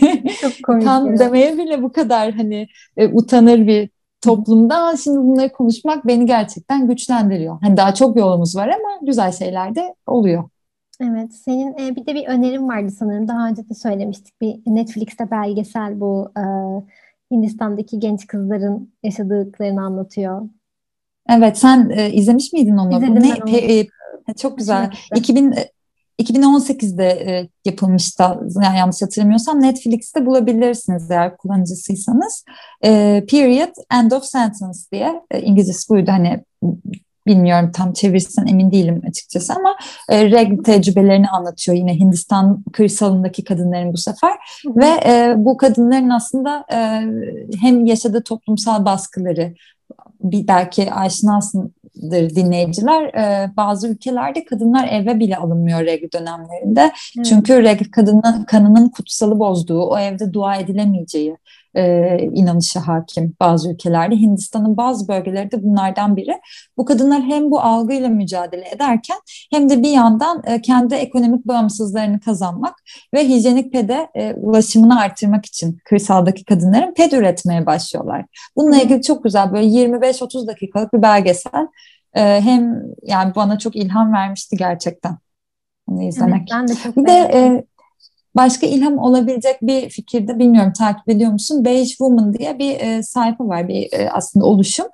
kan 0.86 1.06
ya. 1.06 1.20
demeye 1.20 1.58
bile 1.58 1.84
bu 1.84 1.92
kadar 1.92 2.32
hani 2.32 2.68
e, 2.98 3.08
utanır 3.08 3.68
bir 3.68 3.90
toplumda 4.22 4.98
şimdi 5.04 5.18
bunları 5.18 5.52
konuşmak 5.52 6.08
beni 6.08 6.26
gerçekten 6.26 6.88
güçlendiriyor. 6.88 7.58
Hani 7.62 7.78
daha 7.78 7.94
çok 7.94 8.18
yolumuz 8.18 8.56
var 8.56 8.68
ama 8.68 9.00
güzel 9.02 9.32
şeyler 9.32 9.76
de 9.76 9.96
oluyor. 10.08 10.44
Evet, 11.04 11.34
senin 11.34 11.74
e, 11.78 11.96
bir 11.96 12.06
de 12.06 12.16
bir 12.16 12.28
önerim 12.28 12.68
vardı 12.68 12.92
sanırım. 12.92 13.28
Daha 13.28 13.48
önce 13.48 13.70
de 13.70 13.74
söylemiştik. 13.74 14.42
Bir 14.42 14.60
Netflix'te 14.66 15.32
belgesel 15.32 16.00
bu 16.00 16.32
e, 16.38 16.44
Hindistan'daki 17.32 18.00
genç 18.00 18.28
kızların 18.28 18.94
yaşadıklarını 19.04 19.82
anlatıyor. 19.82 20.42
Evet, 21.30 21.58
sen 21.58 21.90
e, 21.90 22.12
izlemiş 22.12 22.54
miydin 22.54 22.78
onu? 22.78 22.98
İzledim 22.98 23.24
ne? 23.24 23.34
Onu. 23.34 23.52
Pe, 23.52 23.58
e, 23.58 23.88
çok 24.38 24.58
güzel. 24.58 24.92
2000 25.16 25.54
2018'de 26.20 27.06
e, 27.06 27.50
yapılmıştı 27.66 28.24
yani 28.64 28.78
yanlış 28.78 29.02
hatırlamıyorsam 29.02 29.62
Netflix'te 29.62 30.26
bulabilirsiniz 30.26 31.12
eğer 31.12 31.38
kullanıcısıysanız. 31.38 32.46
E, 32.84 33.24
period 33.30 33.74
End 33.94 34.12
of 34.12 34.24
Sentence 34.26 34.80
diye 34.92 35.22
e, 35.32 35.42
İngilizcesi 35.42 35.90
buydu 35.90 36.12
hani 36.12 36.44
bilmiyorum 37.28 37.72
tam 37.76 37.94
çevirsen 37.94 38.46
emin 38.48 38.72
değilim 38.72 39.02
açıkçası 39.10 39.54
ama 39.54 39.76
e, 40.10 40.32
regl 40.32 40.64
tecrübelerini 40.64 41.30
anlatıyor 41.30 41.78
yine 41.78 42.00
Hindistan 42.00 42.64
kırsalındaki 42.74 43.44
kadınların 43.44 43.94
bu 43.94 43.98
sefer 43.98 44.32
hı 44.64 44.70
hı. 44.70 44.80
ve 44.80 45.00
e, 45.06 45.34
bu 45.38 45.58
kadınların 45.58 46.10
aslında 46.10 46.66
e, 46.72 46.78
hem 47.62 47.86
yaşadığı 47.86 48.24
toplumsal 48.24 48.86
baskıları 48.86 49.54
bir 50.24 50.48
belki 50.48 50.94
aşinasındır 50.94 52.36
dinleyiciler 52.36 53.04
e, 53.04 53.52
bazı 53.58 53.88
ülkelerde 53.88 54.46
kadınlar 54.46 54.88
eve 54.92 55.20
bile 55.20 55.38
alınmıyor 55.38 55.80
regl 55.80 56.12
dönemlerinde 56.14 56.92
evet. 57.18 57.26
çünkü 57.26 57.64
regl 57.64 57.92
kadının 57.92 58.44
kanının 58.44 58.90
kutsalı 58.90 59.40
bozduğu 59.40 59.82
o 59.82 59.98
evde 59.98 60.34
dua 60.34 60.56
edilemeyeceği 60.56 61.38
e, 61.76 62.18
inanışı 62.34 62.80
hakim 62.80 63.36
bazı 63.40 63.72
ülkelerde. 63.72 64.16
Hindistan'ın 64.16 64.78
bazı 64.78 65.08
bölgeleri 65.08 65.52
de 65.52 65.64
bunlardan 65.64 66.18
biri. 66.18 66.40
Bu 66.78 66.86
kadınlar 66.86 67.22
hem 67.22 67.52
bu 67.52 67.62
algıyla 67.62 68.10
mücadele 68.10 68.70
ederken 68.70 69.18
hem 69.52 69.70
de 69.70 69.84
bir 69.84 69.92
yandan 69.92 70.44
e, 70.46 70.62
kendi 70.62 70.96
ekonomik 70.96 71.46
bağımsızlarını 71.46 72.20
kazanmak 72.20 72.76
ve 73.14 73.30
hijyenik 73.30 73.74
pede 73.74 74.08
e, 74.16 74.34
ulaşımını 74.34 75.00
artırmak 75.00 75.46
için 75.46 75.78
kırsaldaki 75.86 76.46
kadınların 76.46 76.94
ped 76.94 77.12
üretmeye 77.12 77.66
başlıyorlar. 77.66 78.26
Bununla 78.56 78.78
ilgili 78.78 79.02
çok 79.02 79.24
güzel 79.24 79.54
böyle 79.54 79.66
25-30 79.66 80.48
dakikalık 80.48 80.94
bir 80.94 81.02
belgesel. 81.02 81.68
E, 82.14 82.42
hem 82.42 82.84
yani 83.04 83.36
bana 83.36 83.60
çok 83.60 83.76
ilham 83.76 84.14
vermişti 84.14 84.58
gerçekten 84.58 85.18
onu 85.88 86.04
izlemek. 86.04 86.42
Evet, 86.42 86.50
ben 86.54 86.68
de 86.68 86.76
çok 86.76 86.98
bir 86.98 87.06
de 87.06 87.32
e, 87.34 87.66
Başka 88.36 88.68
ilham 88.68 88.98
olabilecek 88.98 89.62
bir 89.62 89.90
fikirde 89.90 90.40
bilmiyorum 90.40 90.74
takip 90.78 91.10
ediyor 91.10 91.32
musun? 91.32 91.66
Beige 91.66 91.90
Woman 91.90 92.34
diye 92.34 92.60
bir 92.60 92.80
e, 92.80 93.04
sayfa 93.04 93.48
var, 93.48 93.68
bir 93.68 93.94
e, 93.94 94.10
aslında 94.10 94.46
oluşum. 94.46 94.86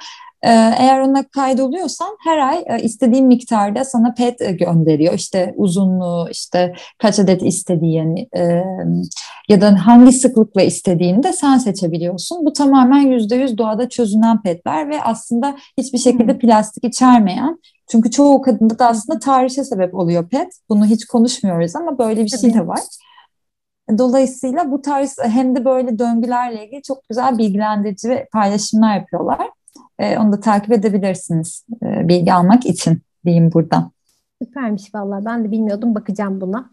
E, 0.44 0.50
eğer 0.80 1.00
ona 1.00 1.24
kaydoluyorsan 1.24 2.18
her 2.24 2.38
ay 2.38 2.64
e, 2.68 2.84
istediğin 2.84 3.28
miktarda 3.28 3.86
sana 3.86 4.14
pet 4.14 4.42
e, 4.42 4.52
gönderiyor. 4.52 5.14
İşte 5.14 5.54
uzunluğu, 5.58 6.28
işte 6.32 6.74
kaç 6.98 7.20
adet 7.20 7.44
istediğini 7.44 8.28
e, 8.38 8.64
ya 9.50 9.62
da 9.62 9.88
hangi 9.88 10.12
sıklıkla 10.12 10.62
istediğini 10.62 11.24
de 11.24 11.34
sen 11.34 11.58
seçebiliyorsun. 11.58 12.46
Bu 12.46 12.54
tamamen 12.54 13.00
yüzde 13.00 13.36
yüz 13.36 13.58
doğada 13.58 13.90
çözünen 13.90 14.42
petler 14.42 14.90
ve 14.90 15.04
aslında 15.04 15.56
hiçbir 15.78 15.98
şekilde 15.98 16.32
hmm. 16.32 16.40
plastik 16.40 16.84
içermeyen 16.84 17.60
çünkü 17.92 18.12
çoğu 18.12 18.42
kadında 18.42 18.80
da 18.80 18.88
aslında 18.88 19.20
tarihçe 19.20 19.64
sebep 19.64 19.96
oluyor 19.96 20.30
pet. 20.30 20.48
Bunu 20.70 20.86
hiç 20.86 21.06
konuşmuyoruz 21.06 21.76
ama 21.76 21.98
böyle 21.98 22.24
bir 22.24 22.30
şey 22.30 22.54
de 22.54 22.68
var. 22.68 22.80
Dolayısıyla 23.98 24.72
bu 24.72 24.82
tarz 24.82 25.18
hem 25.22 25.56
de 25.56 25.66
böyle 25.66 26.00
döngülerle 26.00 26.66
ilgili 26.66 26.82
çok 26.82 27.10
güzel 27.10 27.38
bilgilendirici 27.38 28.26
paylaşımlar 28.32 28.96
yapıyorlar. 28.96 29.50
E, 30.00 30.18
onu 30.18 30.32
da 30.32 30.40
takip 30.40 30.72
edebilirsiniz 30.72 31.66
e, 31.84 32.08
bilgi 32.08 32.34
almak 32.34 32.66
için 32.66 33.02
diyeyim 33.26 33.52
buradan. 33.52 33.92
Süpermiş 34.42 34.96
vallahi 34.96 35.26
ben 35.26 35.44
de 35.44 35.52
bilmiyordum 35.52 35.96
bakacağım 35.96 36.42
buna. 36.42 36.70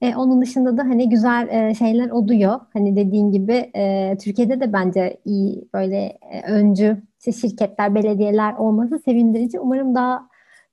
E, 0.00 0.16
onun 0.16 0.42
dışında 0.42 0.76
da 0.76 0.82
hani 0.82 1.08
güzel 1.08 1.48
e, 1.48 1.74
şeyler 1.74 2.10
oluyor. 2.10 2.60
Hani 2.72 2.96
dediğin 2.96 3.32
gibi 3.32 3.70
e, 3.76 4.16
Türkiye'de 4.20 4.60
de 4.60 4.72
bence 4.72 5.16
iyi 5.24 5.68
böyle 5.74 6.18
e, 6.30 6.42
öncü 6.48 7.02
şirketler, 7.24 7.94
belediyeler 7.94 8.54
olması 8.54 8.98
sevindirici. 8.98 9.60
Umarım 9.60 9.94
daha 9.94 10.28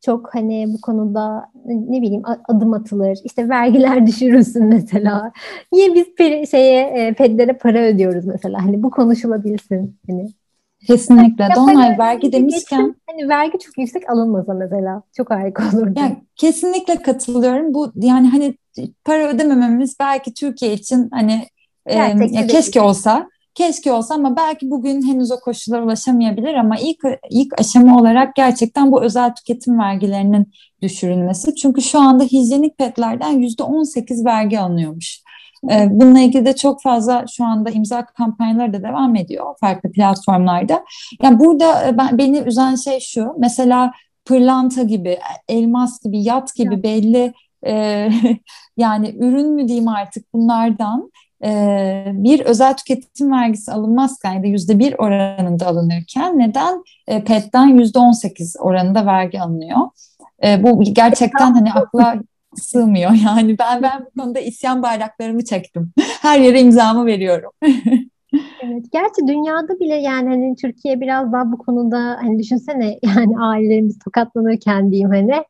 çok 0.06 0.36
hani 0.36 0.66
bu 0.74 0.82
konuda 0.82 1.52
ne 1.66 2.02
bileyim 2.02 2.22
adım 2.48 2.74
atılır. 2.74 3.18
İşte 3.24 3.50
vergiler 3.50 4.08
düşürülsün 4.08 4.66
mesela. 4.66 5.32
Niye 5.72 5.96
biz 5.96 6.16
peri, 6.16 6.48
şeye 6.48 6.82
e, 6.82 7.14
pedlere 7.14 7.54
para 7.54 7.80
ödüyoruz 7.80 8.26
mesela? 8.26 8.66
Hani 8.66 8.84
bu 8.84 8.92
konuşulabilsin. 8.92 9.98
Hani 10.08 10.30
Kesinlikle. 10.88 11.44
Ya, 11.44 11.56
Donay 11.56 11.98
vergi 12.00 12.32
demişken 12.32 12.96
hani 13.10 13.30
vergi 13.30 13.60
çok 13.60 13.78
yüksek 13.78 14.10
alınmasa 14.10 14.54
mesela 14.54 15.04
çok 15.18 15.32
harika 15.32 15.64
olurdu. 15.74 16.00
Yani 16.00 16.24
kesinlikle 16.36 16.96
katılıyorum. 16.96 17.74
Bu 17.74 17.92
yani 17.96 18.30
hani 18.30 18.58
para 19.06 19.28
ödemememiz 19.28 19.96
belki 20.00 20.34
Türkiye 20.34 20.74
için 20.74 21.10
hani 21.12 21.48
e, 21.86 21.96
ya 21.96 22.48
keşke 22.48 22.82
olsa 22.82 23.30
keşke 23.56 23.92
olsa 23.92 24.16
ama 24.16 24.36
belki 24.36 24.72
bugün 24.72 25.08
henüz 25.08 25.32
o 25.32 25.40
koşullara 25.40 25.84
ulaşamayabilir 25.84 26.54
ama 26.54 26.78
ilk 26.78 27.00
ilk 27.30 27.60
aşama 27.60 28.00
olarak 28.00 28.36
gerçekten 28.36 28.92
bu 28.92 29.04
özel 29.04 29.36
tüketim 29.36 29.80
vergilerinin 29.80 30.52
düşürülmesi. 30.82 31.56
Çünkü 31.56 31.82
şu 31.82 32.00
anda 32.00 32.24
hijyenik 32.24 32.78
petlerden 32.78 33.32
yüzde 33.32 33.64
18 33.64 34.26
vergi 34.26 34.60
alınıyormuş. 34.60 35.24
Ee, 35.72 35.88
bununla 35.92 36.20
ilgili 36.20 36.46
de 36.46 36.56
çok 36.56 36.82
fazla 36.82 37.26
şu 37.32 37.46
anda 37.46 37.70
imza 37.70 38.06
kampanyaları 38.06 38.74
da 38.74 38.84
devam 38.84 39.16
ediyor 39.16 39.56
farklı 39.60 39.92
platformlarda. 39.92 40.86
Yani 41.24 41.40
burada 41.40 41.88
e, 41.88 41.98
ben, 41.98 42.18
beni 42.18 42.38
üzen 42.38 42.76
şey 42.76 43.00
şu. 43.00 43.28
Mesela 43.40 43.92
pırlanta 44.26 44.84
gibi, 44.84 45.20
elmas 45.50 46.04
gibi, 46.04 46.24
yat 46.24 46.56
gibi 46.56 46.84
belli 46.84 47.34
e, 47.66 48.10
yani 48.78 49.16
ürün 49.20 49.52
mü 49.52 49.68
diyeyim 49.68 49.88
artık 49.88 50.34
bunlardan 50.34 51.12
bir 52.14 52.40
özel 52.40 52.74
tüketim 52.78 53.32
vergisi 53.32 53.72
alınmazken 53.72 54.34
ya 54.34 54.44
da 54.44 54.48
yüzde 54.48 54.80
bir 54.80 54.94
oranında 54.94 55.68
alınırken 55.68 56.40
neden 56.40 56.84
e, 57.08 57.24
PET'ten 57.24 57.68
yüzde 57.68 58.00
on 58.00 58.12
sekiz 58.12 58.56
oranında 58.60 59.06
vergi 59.06 59.42
alınıyor? 59.42 59.78
E, 60.44 60.64
bu 60.64 60.84
gerçekten 60.84 61.54
hani 61.54 61.74
akla 61.74 62.16
sığmıyor 62.56 63.12
yani 63.26 63.60
ben 63.60 63.82
ben 63.82 64.06
bu 64.06 64.22
konuda 64.22 64.40
isyan 64.40 64.84
bayraklarımı 64.84 65.44
çektim. 65.44 65.92
Her 66.22 66.40
yere 66.40 66.62
imzamı 66.62 67.06
veriyorum. 67.06 67.52
Evet, 68.64 68.86
gerçi 68.92 69.28
dünyada 69.28 69.80
bile 69.80 69.96
yani 69.96 70.30
hani 70.30 70.56
Türkiye 70.56 71.02
biraz 71.02 71.34
daha 71.34 71.52
bu 71.52 71.58
konuda 71.58 71.98
hani 71.98 72.40
düşünsene 72.40 73.00
yani 73.04 73.40
ailelerimiz 73.40 74.00
tokatlanırken 74.00 74.92
diyeyim 74.92 75.10
hani 75.10 75.44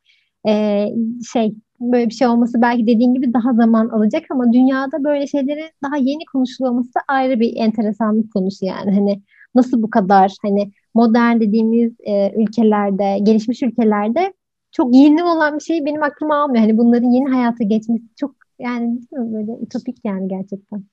e, 0.47 0.85
şey 1.33 1.53
böyle 1.91 2.09
bir 2.09 2.13
şey 2.13 2.27
olması 2.27 2.61
belki 2.61 2.87
dediğin 2.87 3.13
gibi 3.13 3.33
daha 3.33 3.53
zaman 3.53 3.89
alacak 3.89 4.23
ama 4.29 4.53
dünyada 4.53 5.03
böyle 5.03 5.27
şeylerin 5.27 5.69
daha 5.83 5.97
yeni 5.97 6.25
konuşulması 6.33 6.99
ayrı 7.07 7.39
bir 7.39 7.55
enteresanlık 7.55 8.33
konusu 8.33 8.65
yani 8.65 8.91
hani 8.95 9.21
nasıl 9.55 9.81
bu 9.81 9.89
kadar 9.89 10.35
hani 10.41 10.71
modern 10.93 11.39
dediğimiz 11.39 11.93
e, 11.99 12.31
ülkelerde 12.41 13.19
gelişmiş 13.23 13.63
ülkelerde 13.63 14.33
çok 14.71 14.95
yeni 14.95 15.23
olan 15.23 15.55
bir 15.55 15.63
şey 15.63 15.85
benim 15.85 16.03
aklıma 16.03 16.43
almıyor. 16.43 16.61
Hani 16.61 16.77
bunların 16.77 17.09
yeni 17.09 17.29
hayata 17.29 17.63
geçmesi 17.63 18.03
çok 18.15 18.35
yani 18.59 18.85
değil 18.85 19.23
mi? 19.23 19.33
böyle 19.33 19.51
ütopik 19.61 19.97
yani 20.03 20.27
gerçekten. 20.27 20.83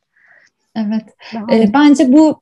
Evet. 0.76 1.04
Ee, 1.52 1.70
bence 1.74 2.12
bu 2.12 2.40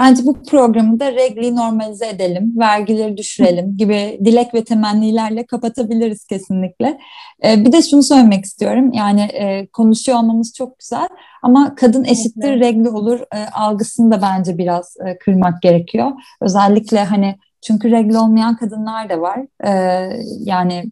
Bence 0.00 0.22
bu 0.26 0.42
programı 0.42 1.00
da 1.00 1.12
regli 1.12 1.56
normalize 1.56 2.08
edelim, 2.08 2.52
vergileri 2.58 3.16
düşürelim 3.16 3.76
gibi 3.76 4.20
dilek 4.24 4.54
ve 4.54 4.64
temennilerle 4.64 5.46
kapatabiliriz 5.46 6.24
kesinlikle. 6.26 6.98
Ee, 7.44 7.64
bir 7.64 7.72
de 7.72 7.82
şunu 7.82 8.02
söylemek 8.02 8.44
istiyorum. 8.44 8.92
Yani 8.92 9.20
e, 9.20 9.66
konuşuyor 9.66 10.18
olmamız 10.18 10.52
çok 10.54 10.78
güzel 10.78 11.08
ama 11.42 11.74
kadın 11.74 12.04
eşittir 12.04 12.60
regli 12.60 12.88
olur 12.88 13.20
e, 13.20 13.46
algısını 13.52 14.12
da 14.12 14.22
bence 14.22 14.58
biraz 14.58 14.96
e, 15.06 15.18
kırmak 15.18 15.62
gerekiyor. 15.62 16.10
Özellikle 16.40 17.04
hani 17.04 17.36
çünkü 17.62 17.90
regl 17.90 18.14
olmayan 18.14 18.56
kadınlar 18.56 19.10
da 19.10 19.20
var. 19.20 19.40
E, 19.64 19.72
yani 20.38 20.84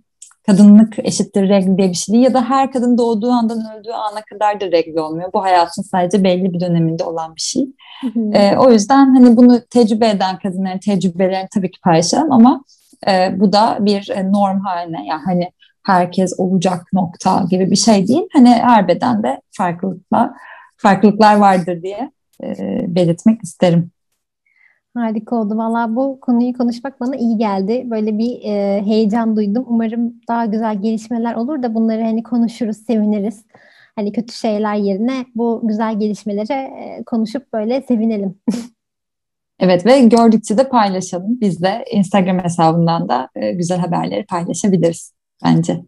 kadınlık 0.46 0.98
eşittir 0.98 1.48
regl 1.48 1.78
diye 1.78 1.88
bir 1.88 1.94
şey 1.94 2.12
değil 2.12 2.24
ya 2.24 2.34
da 2.34 2.50
her 2.50 2.72
kadın 2.72 2.98
doğduğu 2.98 3.30
andan 3.30 3.58
öldüğü 3.58 3.92
ana 3.92 4.22
kadar 4.22 4.60
da 4.60 4.66
regl 4.72 4.98
olmuyor. 4.98 5.32
Bu 5.32 5.42
hayatın 5.42 5.82
sadece 5.82 6.24
belli 6.24 6.52
bir 6.52 6.60
döneminde 6.60 7.04
olan 7.04 7.36
bir 7.36 7.40
şey. 7.40 7.66
E, 8.32 8.56
o 8.56 8.70
yüzden 8.70 9.14
hani 9.14 9.36
bunu 9.36 9.60
tecrübe 9.70 10.08
eden 10.08 10.38
kadınların 10.38 10.78
tecrübelerini 10.78 11.48
tabii 11.54 11.70
ki 11.70 11.80
paylaşalım 11.80 12.32
ama 12.32 12.64
e, 13.08 13.40
bu 13.40 13.52
da 13.52 13.78
bir 13.80 14.10
e, 14.10 14.32
norm 14.32 14.60
haline 14.60 15.06
yani 15.06 15.22
hani 15.24 15.50
herkes 15.86 16.40
olacak 16.40 16.86
nokta 16.92 17.44
gibi 17.50 17.70
bir 17.70 17.76
şey 17.76 18.08
değil. 18.08 18.28
Hani 18.32 18.48
her 18.48 18.88
bedende 18.88 19.40
farklılıklar 19.50 20.30
farklılıklar 20.76 21.36
vardır 21.36 21.82
diye 21.82 22.12
e, 22.42 22.56
belirtmek 22.88 23.42
isterim. 23.42 23.90
Harika 24.94 25.36
oldu. 25.36 25.56
Valla 25.56 25.96
bu 25.96 26.20
konuyu 26.20 26.52
konuşmak 26.52 27.00
bana 27.00 27.16
iyi 27.16 27.38
geldi. 27.38 27.82
Böyle 27.90 28.18
bir 28.18 28.40
e, 28.44 28.82
heyecan 28.82 29.36
duydum. 29.36 29.64
Umarım 29.68 30.14
daha 30.28 30.46
güzel 30.46 30.82
gelişmeler 30.82 31.34
olur 31.34 31.62
da 31.62 31.74
bunları 31.74 32.02
hani 32.02 32.22
konuşuruz, 32.22 32.76
seviniriz. 32.76 33.44
Hani 33.98 34.12
kötü 34.12 34.34
şeyler 34.34 34.74
yerine 34.74 35.26
bu 35.34 35.60
güzel 35.64 35.98
gelişmeleri 35.98 36.52
e, 36.52 37.02
konuşup 37.06 37.52
böyle 37.52 37.82
sevinelim. 37.82 38.38
evet 39.60 39.86
ve 39.86 40.00
gördükçe 40.00 40.58
de 40.58 40.68
paylaşalım. 40.68 41.40
Biz 41.40 41.62
de 41.62 41.84
Instagram 41.92 42.38
hesabından 42.38 43.08
da 43.08 43.28
e, 43.34 43.52
güzel 43.52 43.78
haberleri 43.78 44.26
paylaşabiliriz 44.26 45.12
bence. 45.44 45.80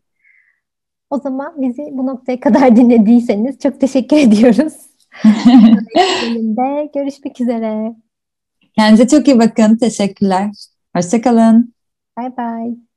O 1.10 1.18
zaman 1.18 1.62
bizi 1.62 1.82
bu 1.92 2.06
noktaya 2.06 2.40
kadar 2.40 2.76
dinlediyseniz 2.76 3.58
çok 3.58 3.80
teşekkür 3.80 4.16
ediyoruz. 4.16 4.74
görüşmek 6.94 7.40
üzere. 7.40 7.94
Kendinize 8.76 9.08
çok 9.08 9.28
iyi 9.28 9.38
bakın. 9.38 9.76
Teşekkürler. 9.76 10.50
Hoşçakalın. 10.96 11.74
Bay 12.16 12.36
bay. 12.36 12.89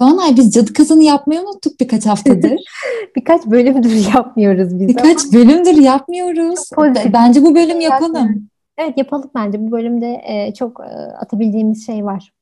Doğanay 0.00 0.36
biz 0.36 0.52
cadı 0.52 0.72
kazanı 0.72 1.02
yapmayı 1.02 1.40
unuttuk 1.40 1.80
birkaç 1.80 2.06
haftadır. 2.06 2.52
birkaç 3.16 3.46
bölümdür 3.46 4.14
yapmıyoruz 4.14 4.80
biz. 4.80 4.88
Birkaç 4.88 5.24
ama. 5.24 5.32
bölümdür 5.32 5.82
yapmıyoruz. 5.82 6.70
Bence 7.12 7.42
bu 7.42 7.54
bölüm 7.54 7.80
yapalım. 7.80 8.48
Evet 8.78 8.98
yapalım 8.98 9.30
bence. 9.34 9.60
Bu 9.60 9.72
bölümde 9.72 10.22
e, 10.24 10.54
çok 10.54 10.80
e, 10.80 10.92
atabildiğimiz 10.94 11.86
şey 11.86 12.04
var. 12.04 12.32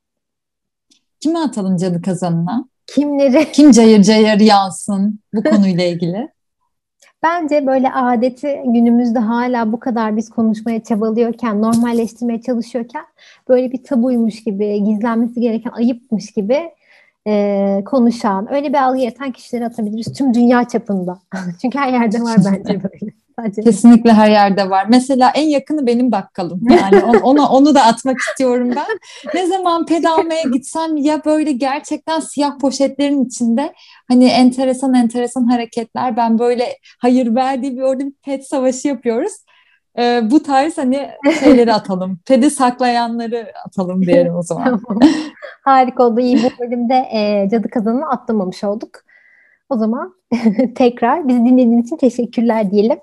Kimi 1.21 1.39
atalım 1.39 1.77
cadı 1.77 2.03
kazanına? 2.03 2.65
Kimleri? 2.87 3.53
Kim 3.53 3.71
cayır 3.71 4.03
cayır 4.03 4.41
yansın 4.41 5.21
bu 5.35 5.43
konuyla 5.51 5.85
ilgili? 5.85 6.29
Bence 7.23 7.67
böyle 7.67 7.93
adeti 7.93 8.63
günümüzde 8.65 9.19
hala 9.19 9.73
bu 9.73 9.81
kadar 9.81 10.17
biz 10.17 10.31
konuşmaya 10.31 10.83
çabalıyorken, 10.83 11.63
normalleştirmeye 11.63 12.41
çalışıyorken 12.41 13.05
böyle 13.49 13.73
bir 13.73 13.85
tabuymuş 13.85 14.45
gibi, 14.45 14.85
gizlenmesi 14.85 15.41
gereken 15.41 15.71
ayıpmış 15.71 16.31
gibi 16.33 16.71
e, 17.27 17.83
konuşan, 17.85 18.55
öyle 18.55 18.69
bir 18.69 18.83
algı 18.83 18.99
yaratan 18.99 19.33
kişileri 19.33 19.67
atabiliriz 19.67 20.13
tüm 20.13 20.35
dünya 20.35 20.69
çapında. 20.69 21.19
Çünkü 21.63 21.79
her 21.79 21.93
yerde 21.93 22.23
var 22.23 22.37
bence 22.39 22.83
böyle. 22.83 23.13
Sadece. 23.41 23.63
Kesinlikle 23.63 24.13
her 24.13 24.31
yerde 24.31 24.71
var. 24.71 24.87
Mesela 24.89 25.33
en 25.35 25.49
yakını 25.49 25.87
benim 25.87 26.13
bakkalım. 26.13 26.61
Yani 26.71 27.05
onu, 27.23 27.47
onu 27.47 27.75
da 27.75 27.83
atmak 27.83 28.19
istiyorum 28.19 28.71
ben. 28.77 28.99
Ne 29.35 29.47
zaman 29.47 29.87
ped 29.87 30.05
almaya 30.05 30.43
gitsem 30.43 30.97
ya 30.97 31.25
böyle 31.25 31.53
gerçekten 31.53 32.21
siyah 32.21 32.59
poşetlerin 32.59 33.25
içinde 33.25 33.73
hani 34.09 34.25
enteresan 34.25 34.95
enteresan 34.95 35.45
hareketler. 35.45 36.17
Ben 36.17 36.39
böyle 36.39 36.67
hayır 36.99 37.35
verdiği 37.35 37.77
bir 37.77 37.83
orada 37.83 38.05
bir 38.07 38.13
ped 38.25 38.43
savaşı 38.43 38.89
yapıyoruz. 38.89 39.33
Ee, 39.99 40.21
bu 40.31 40.43
tarz 40.43 40.79
hani 40.79 41.11
şeyleri 41.41 41.75
atalım. 41.75 42.19
Pedi 42.27 42.51
saklayanları 42.51 43.53
atalım 43.67 44.03
diyelim 44.03 44.37
o 44.37 44.43
zaman. 44.43 44.83
Harika 45.63 46.03
oldu. 46.03 46.21
İyi 46.21 46.37
bu 46.37 46.65
bölümde 46.65 46.95
e, 47.13 47.49
cadı 47.51 47.71
kazanını 47.71 48.11
atlamamış 48.11 48.65
olduk. 48.65 49.05
O 49.69 49.77
zaman 49.77 50.15
tekrar 50.75 51.29
bizi 51.29 51.39
dinlediğiniz 51.39 51.87
için 51.87 51.97
teşekkürler 51.97 52.71
diyelim. 52.71 52.99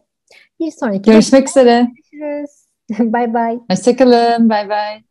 Bir 0.60 0.72
sonraki 0.72 1.12
Görüşmek 1.12 1.50
üzere. 1.50 1.92
Görüşürüz. 2.12 2.52
bay 3.14 3.34
bay. 3.34 3.60
Hoşçakalın. 3.70 4.50
Bay 4.50 4.70
bay. 4.70 5.07